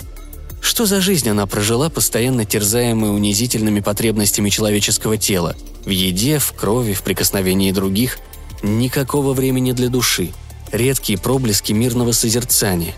Что 0.60 0.84
за 0.84 1.00
жизнь 1.00 1.28
она 1.28 1.46
прожила, 1.46 1.90
постоянно 1.90 2.44
терзаемая 2.44 3.12
унизительными 3.12 3.78
потребностями 3.78 4.50
человеческого 4.50 5.16
тела? 5.16 5.54
В 5.84 5.90
еде, 5.90 6.40
в 6.40 6.52
крови, 6.54 6.92
в 6.92 7.02
прикосновении 7.02 7.70
других. 7.70 8.18
Никакого 8.64 9.32
времени 9.32 9.70
для 9.70 9.90
души. 9.90 10.32
Редкие 10.72 11.20
проблески 11.20 11.72
мирного 11.72 12.10
созерцания. 12.10 12.96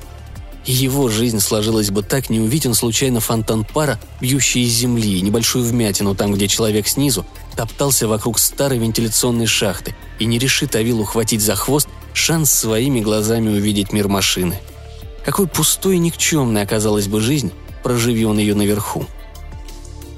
Его 0.64 1.10
жизнь 1.10 1.40
сложилась 1.40 1.90
бы 1.90 2.02
так, 2.02 2.30
не 2.30 2.40
увиден 2.40 2.72
случайно 2.72 3.20
фонтан 3.20 3.66
пара, 3.66 4.00
бьющий 4.22 4.62
из 4.62 4.72
земли, 4.72 5.20
небольшую 5.20 5.66
вмятину 5.66 6.14
там, 6.14 6.32
где 6.32 6.48
человек 6.48 6.88
снизу 6.88 7.26
топтался 7.58 8.06
вокруг 8.06 8.38
старой 8.38 8.78
вентиляционной 8.78 9.46
шахты 9.46 9.96
и 10.20 10.26
не 10.26 10.38
решит 10.38 10.76
Авил 10.76 11.00
ухватить 11.00 11.40
за 11.40 11.56
хвост 11.56 11.88
шанс 12.14 12.52
своими 12.52 13.00
глазами 13.00 13.48
увидеть 13.48 13.92
мир 13.92 14.06
машины. 14.06 14.60
Какой 15.24 15.48
пустой 15.48 15.96
и 15.96 15.98
никчемной 15.98 16.62
оказалась 16.62 17.08
бы 17.08 17.20
жизнь, 17.20 17.50
проживи 17.82 18.24
он 18.24 18.38
ее 18.38 18.54
наверху. 18.54 19.06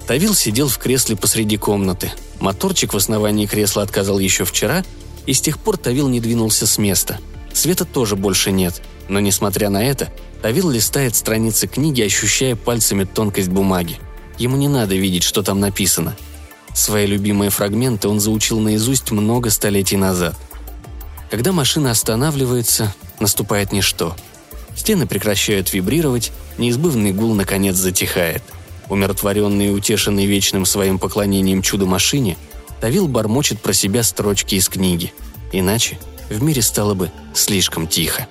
Тавил 0.06 0.34
сидел 0.34 0.68
в 0.68 0.76
кресле 0.76 1.16
посреди 1.16 1.56
комнаты. 1.56 2.12
Моторчик 2.40 2.92
в 2.92 2.98
основании 2.98 3.46
кресла 3.46 3.84
отказал 3.84 4.18
еще 4.18 4.44
вчера, 4.44 4.84
и 5.24 5.32
с 5.32 5.40
тех 5.40 5.58
пор 5.58 5.78
Тавил 5.78 6.08
не 6.08 6.20
двинулся 6.20 6.66
с 6.66 6.76
места. 6.76 7.20
Света 7.54 7.86
тоже 7.86 8.16
больше 8.16 8.52
нет, 8.52 8.82
но, 9.08 9.18
несмотря 9.18 9.70
на 9.70 9.82
это, 9.82 10.12
Тавил 10.42 10.68
листает 10.68 11.16
страницы 11.16 11.68
книги, 11.68 12.02
ощущая 12.02 12.54
пальцами 12.54 13.04
тонкость 13.04 13.48
бумаги. 13.48 13.98
Ему 14.36 14.58
не 14.58 14.68
надо 14.68 14.94
видеть, 14.94 15.22
что 15.22 15.42
там 15.42 15.58
написано. 15.58 16.18
Свои 16.74 17.06
любимые 17.06 17.50
фрагменты 17.50 18.08
он 18.08 18.20
заучил 18.20 18.60
наизусть 18.60 19.10
много 19.10 19.50
столетий 19.50 19.96
назад– 19.96 20.36
когда 21.30 21.52
машина 21.52 21.92
останавливается, 21.92 22.92
наступает 23.20 23.70
ничто. 23.70 24.16
Стены 24.74 25.06
прекращают 25.06 25.72
вибрировать, 25.72 26.32
неизбывный 26.58 27.12
гул 27.12 27.34
наконец 27.34 27.76
затихает. 27.76 28.42
Умиротворенный 28.88 29.68
и 29.68 29.70
утешенный 29.70 30.26
вечным 30.26 30.66
своим 30.66 30.98
поклонением 30.98 31.62
чудо-машине, 31.62 32.36
Тавил 32.80 33.06
бормочет 33.06 33.60
про 33.60 33.72
себя 33.72 34.02
строчки 34.02 34.56
из 34.56 34.68
книги. 34.68 35.12
Иначе 35.52 36.00
в 36.28 36.42
мире 36.42 36.62
стало 36.62 36.94
бы 36.94 37.12
слишком 37.32 37.86
тихо. 37.86 38.26